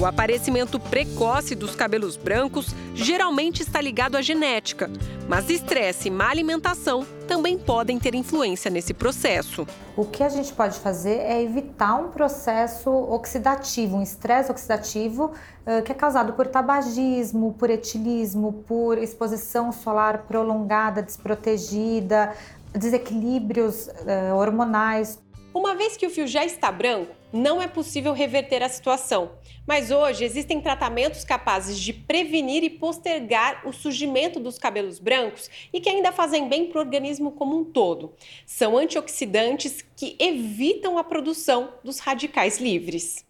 O 0.00 0.06
aparecimento 0.06 0.78
precoce 0.78 1.56
dos 1.56 1.74
cabelos 1.74 2.16
brancos 2.16 2.68
geralmente 2.94 3.62
está 3.62 3.80
ligado 3.80 4.14
à 4.16 4.22
genética, 4.22 4.88
mas 5.28 5.50
estresse 5.50 6.06
e 6.06 6.10
má 6.10 6.30
alimentação 6.30 7.04
também 7.26 7.58
podem 7.58 7.98
ter 7.98 8.14
influência 8.14 8.70
nesse 8.70 8.94
processo. 8.94 9.66
O 9.96 10.04
que 10.04 10.22
a 10.22 10.28
gente 10.28 10.52
pode 10.52 10.78
fazer 10.78 11.16
é 11.16 11.42
evitar 11.42 11.96
um 11.96 12.12
processo 12.12 12.88
oxidativo, 12.88 13.96
um 13.96 14.02
estresse 14.02 14.52
oxidativo 14.52 15.32
uh, 15.66 15.82
que 15.82 15.90
é 15.90 15.94
causado 15.96 16.32
por 16.34 16.46
tabagismo, 16.46 17.54
por 17.54 17.68
etilismo, 17.68 18.52
por 18.68 18.98
exposição 18.98 19.72
solar 19.72 20.26
prolongada, 20.28 21.02
desprotegida, 21.02 22.32
desequilíbrios 22.72 23.88
uh, 23.88 24.36
hormonais. 24.36 25.18
Uma 25.52 25.74
vez 25.74 25.96
que 25.96 26.06
o 26.06 26.10
fio 26.10 26.28
já 26.28 26.44
está 26.44 26.70
branco, 26.70 27.17
não 27.32 27.60
é 27.60 27.66
possível 27.66 28.12
reverter 28.12 28.62
a 28.62 28.68
situação. 28.68 29.32
Mas 29.66 29.90
hoje 29.90 30.24
existem 30.24 30.60
tratamentos 30.60 31.24
capazes 31.24 31.78
de 31.78 31.92
prevenir 31.92 32.64
e 32.64 32.70
postergar 32.70 33.66
o 33.66 33.72
surgimento 33.72 34.40
dos 34.40 34.58
cabelos 34.58 34.98
brancos 34.98 35.50
e 35.72 35.80
que 35.80 35.88
ainda 35.88 36.12
fazem 36.12 36.48
bem 36.48 36.66
para 36.66 36.78
o 36.78 36.80
organismo 36.80 37.32
como 37.32 37.58
um 37.58 37.64
todo. 37.64 38.14
São 38.46 38.78
antioxidantes 38.78 39.84
que 39.96 40.16
evitam 40.18 40.96
a 40.96 41.04
produção 41.04 41.74
dos 41.84 41.98
radicais 41.98 42.58
livres. 42.58 43.26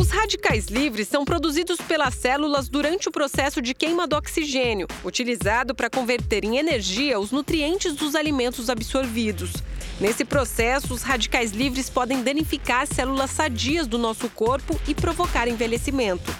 Os 0.00 0.10
radicais 0.10 0.66
livres 0.66 1.08
são 1.08 1.24
produzidos 1.24 1.78
pelas 1.78 2.14
células 2.14 2.68
durante 2.68 3.08
o 3.08 3.12
processo 3.12 3.60
de 3.60 3.74
queima 3.74 4.06
do 4.06 4.16
oxigênio, 4.16 4.86
utilizado 5.04 5.74
para 5.74 5.90
converter 5.90 6.44
em 6.44 6.58
energia 6.58 7.18
os 7.18 7.32
nutrientes 7.32 7.94
dos 7.94 8.14
alimentos 8.14 8.70
absorvidos. 8.70 9.52
Nesse 9.98 10.26
processo, 10.26 10.92
os 10.92 11.02
radicais 11.02 11.52
livres 11.52 11.88
podem 11.88 12.22
danificar 12.22 12.86
células 12.86 13.30
sadias 13.30 13.86
do 13.86 13.96
nosso 13.96 14.28
corpo 14.28 14.78
e 14.86 14.94
provocar 14.94 15.48
envelhecimento. 15.48 16.30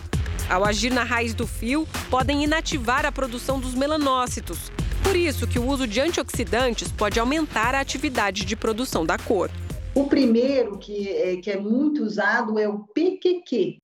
Ao 0.50 0.62
agir 0.62 0.92
na 0.92 1.02
raiz 1.04 1.32
do 1.32 1.46
fio, 1.46 1.88
podem 2.10 2.44
inativar 2.44 3.06
a 3.06 3.10
produção 3.10 3.58
dos 3.58 3.74
melanócitos. 3.74 4.70
Por 5.02 5.16
isso 5.16 5.46
que 5.46 5.58
o 5.58 5.66
uso 5.66 5.86
de 5.86 6.00
antioxidantes 6.00 6.92
pode 6.92 7.18
aumentar 7.18 7.74
a 7.74 7.80
atividade 7.80 8.44
de 8.44 8.54
produção 8.54 9.06
da 9.06 9.16
cor. 9.16 9.50
O 9.94 10.04
primeiro 10.04 10.78
que 10.78 11.08
é, 11.08 11.36
que 11.36 11.50
é 11.50 11.58
muito 11.58 12.04
usado 12.04 12.58
é 12.58 12.68
o 12.68 12.80
PQQ, 12.80 13.78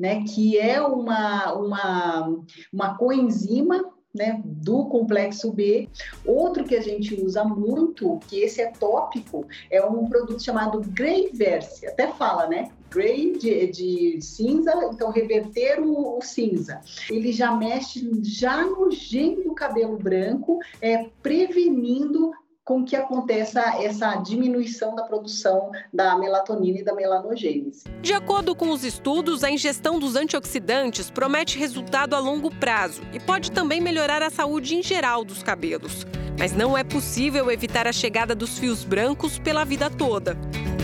né, 0.00 0.24
que 0.24 0.58
é 0.58 0.80
uma, 0.80 1.52
uma, 1.52 2.36
uma 2.72 2.96
coenzima 2.96 3.84
né, 4.16 4.40
do 4.44 4.86
complexo 4.86 5.52
B. 5.52 5.88
Outro 6.24 6.64
que 6.64 6.74
a 6.74 6.82
gente 6.82 7.14
usa 7.14 7.44
muito, 7.44 8.18
que 8.28 8.40
esse 8.40 8.60
é 8.60 8.70
tópico, 8.70 9.46
é 9.70 9.84
um 9.84 10.08
produto 10.08 10.42
chamado 10.42 10.80
Greyverse, 10.80 11.86
até 11.86 12.08
fala, 12.08 12.48
né? 12.48 12.70
Grey 12.90 13.36
de, 13.36 13.66
de 13.66 14.18
cinza, 14.22 14.72
então 14.92 15.10
reverter 15.10 15.80
o, 15.80 16.18
o, 16.18 16.22
cinza. 16.22 16.80
Ele 17.10 17.32
já 17.32 17.54
mexe 17.54 18.08
já 18.22 18.64
no 18.64 18.90
gene 18.90 19.42
do 19.42 19.54
cabelo 19.54 19.98
branco, 19.98 20.58
é, 20.80 21.08
prevenindo 21.22 22.32
com 22.66 22.84
que 22.84 22.96
aconteça 22.96 23.60
essa 23.80 24.16
diminuição 24.16 24.96
da 24.96 25.04
produção 25.04 25.70
da 25.94 26.18
melatonina 26.18 26.80
e 26.80 26.84
da 26.84 26.92
melanogênese. 26.92 27.84
De 28.02 28.12
acordo 28.12 28.56
com 28.56 28.70
os 28.70 28.82
estudos, 28.82 29.44
a 29.44 29.50
ingestão 29.50 30.00
dos 30.00 30.16
antioxidantes 30.16 31.08
promete 31.08 31.60
resultado 31.60 32.14
a 32.14 32.18
longo 32.18 32.50
prazo 32.50 33.02
e 33.12 33.20
pode 33.20 33.52
também 33.52 33.80
melhorar 33.80 34.20
a 34.20 34.30
saúde 34.30 34.74
em 34.74 34.82
geral 34.82 35.24
dos 35.24 35.44
cabelos. 35.44 36.04
Mas 36.36 36.52
não 36.52 36.76
é 36.76 36.82
possível 36.82 37.52
evitar 37.52 37.86
a 37.86 37.92
chegada 37.92 38.34
dos 38.34 38.58
fios 38.58 38.82
brancos 38.82 39.38
pela 39.38 39.64
vida 39.64 39.88
toda. 39.88 40.36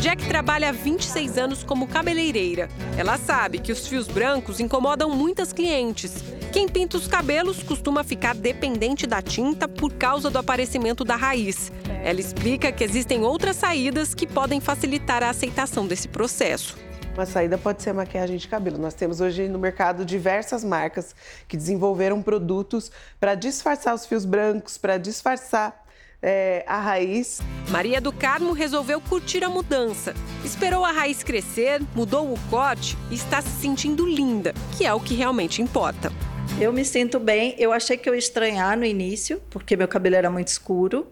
Jack 0.02 0.26
trabalha 0.26 0.70
há 0.70 0.72
26 0.72 1.38
anos 1.38 1.62
como 1.62 1.86
cabeleireira. 1.86 2.68
Ela 2.98 3.16
sabe 3.16 3.60
que 3.60 3.70
os 3.70 3.86
fios 3.86 4.08
brancos 4.08 4.58
incomodam 4.58 5.08
muitas 5.08 5.52
clientes. 5.52 6.24
Quem 6.52 6.66
pinta 6.66 6.96
os 6.96 7.06
cabelos 7.06 7.62
costuma 7.62 8.02
ficar 8.02 8.34
dependente 8.34 9.06
da 9.06 9.22
tinta 9.22 9.68
por 9.68 9.92
causa 9.92 10.28
do 10.28 10.40
aparecimento 10.40 11.04
da 11.04 11.14
raiz. 11.14 11.70
Ela 12.02 12.18
explica 12.18 12.72
que 12.72 12.82
existem 12.82 13.22
outras 13.22 13.54
saídas 13.54 14.12
que 14.12 14.26
podem 14.26 14.60
facilitar 14.60 15.22
a 15.22 15.30
aceitação 15.30 15.86
desse 15.86 16.08
processo. 16.08 16.76
Uma 17.14 17.24
saída 17.24 17.56
pode 17.56 17.80
ser 17.80 17.90
a 17.90 17.94
maquiagem 17.94 18.38
de 18.38 18.48
cabelo. 18.48 18.78
Nós 18.78 18.94
temos 18.94 19.20
hoje 19.20 19.46
no 19.46 19.58
mercado 19.58 20.04
diversas 20.04 20.64
marcas 20.64 21.14
que 21.46 21.56
desenvolveram 21.56 22.20
produtos 22.20 22.90
para 23.20 23.36
disfarçar 23.36 23.94
os 23.94 24.04
fios 24.04 24.24
brancos, 24.24 24.76
para 24.76 24.98
disfarçar 24.98 25.81
é, 26.22 26.64
a 26.66 26.80
raiz. 26.80 27.40
Maria 27.68 28.00
do 28.00 28.12
Carmo 28.12 28.52
resolveu 28.52 29.00
curtir 29.00 29.42
a 29.42 29.48
mudança. 29.48 30.14
Esperou 30.44 30.84
a 30.84 30.92
raiz 30.92 31.22
crescer, 31.22 31.82
mudou 31.94 32.32
o 32.32 32.38
corte 32.48 32.96
e 33.10 33.14
está 33.14 33.42
se 33.42 33.50
sentindo 33.60 34.06
linda, 34.06 34.54
que 34.76 34.86
é 34.86 34.94
o 34.94 35.00
que 35.00 35.14
realmente 35.14 35.60
importa. 35.60 36.12
Eu 36.60 36.72
me 36.72 36.84
sinto 36.84 37.18
bem. 37.18 37.56
Eu 37.58 37.72
achei 37.72 37.96
que 37.96 38.08
eu 38.08 38.14
ia 38.14 38.18
estranhar 38.18 38.76
no 38.78 38.84
início, 38.84 39.42
porque 39.50 39.76
meu 39.76 39.88
cabelo 39.88 40.14
era 40.14 40.30
muito 40.30 40.48
escuro. 40.48 41.10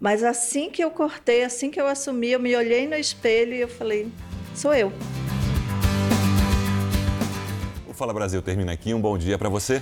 Mas 0.00 0.22
assim 0.22 0.70
que 0.70 0.82
eu 0.82 0.90
cortei, 0.90 1.42
assim 1.42 1.70
que 1.70 1.80
eu 1.80 1.86
assumi, 1.86 2.30
eu 2.30 2.40
me 2.40 2.54
olhei 2.54 2.86
no 2.86 2.94
espelho 2.94 3.54
e 3.54 3.60
eu 3.60 3.68
falei: 3.68 4.08
sou 4.54 4.72
eu. 4.74 4.92
O 7.88 7.94
Fala 7.94 8.12
Brasil 8.12 8.40
termina 8.42 8.72
aqui. 8.72 8.92
Um 8.92 9.00
bom 9.00 9.16
dia 9.16 9.38
para 9.38 9.48
você 9.48 9.74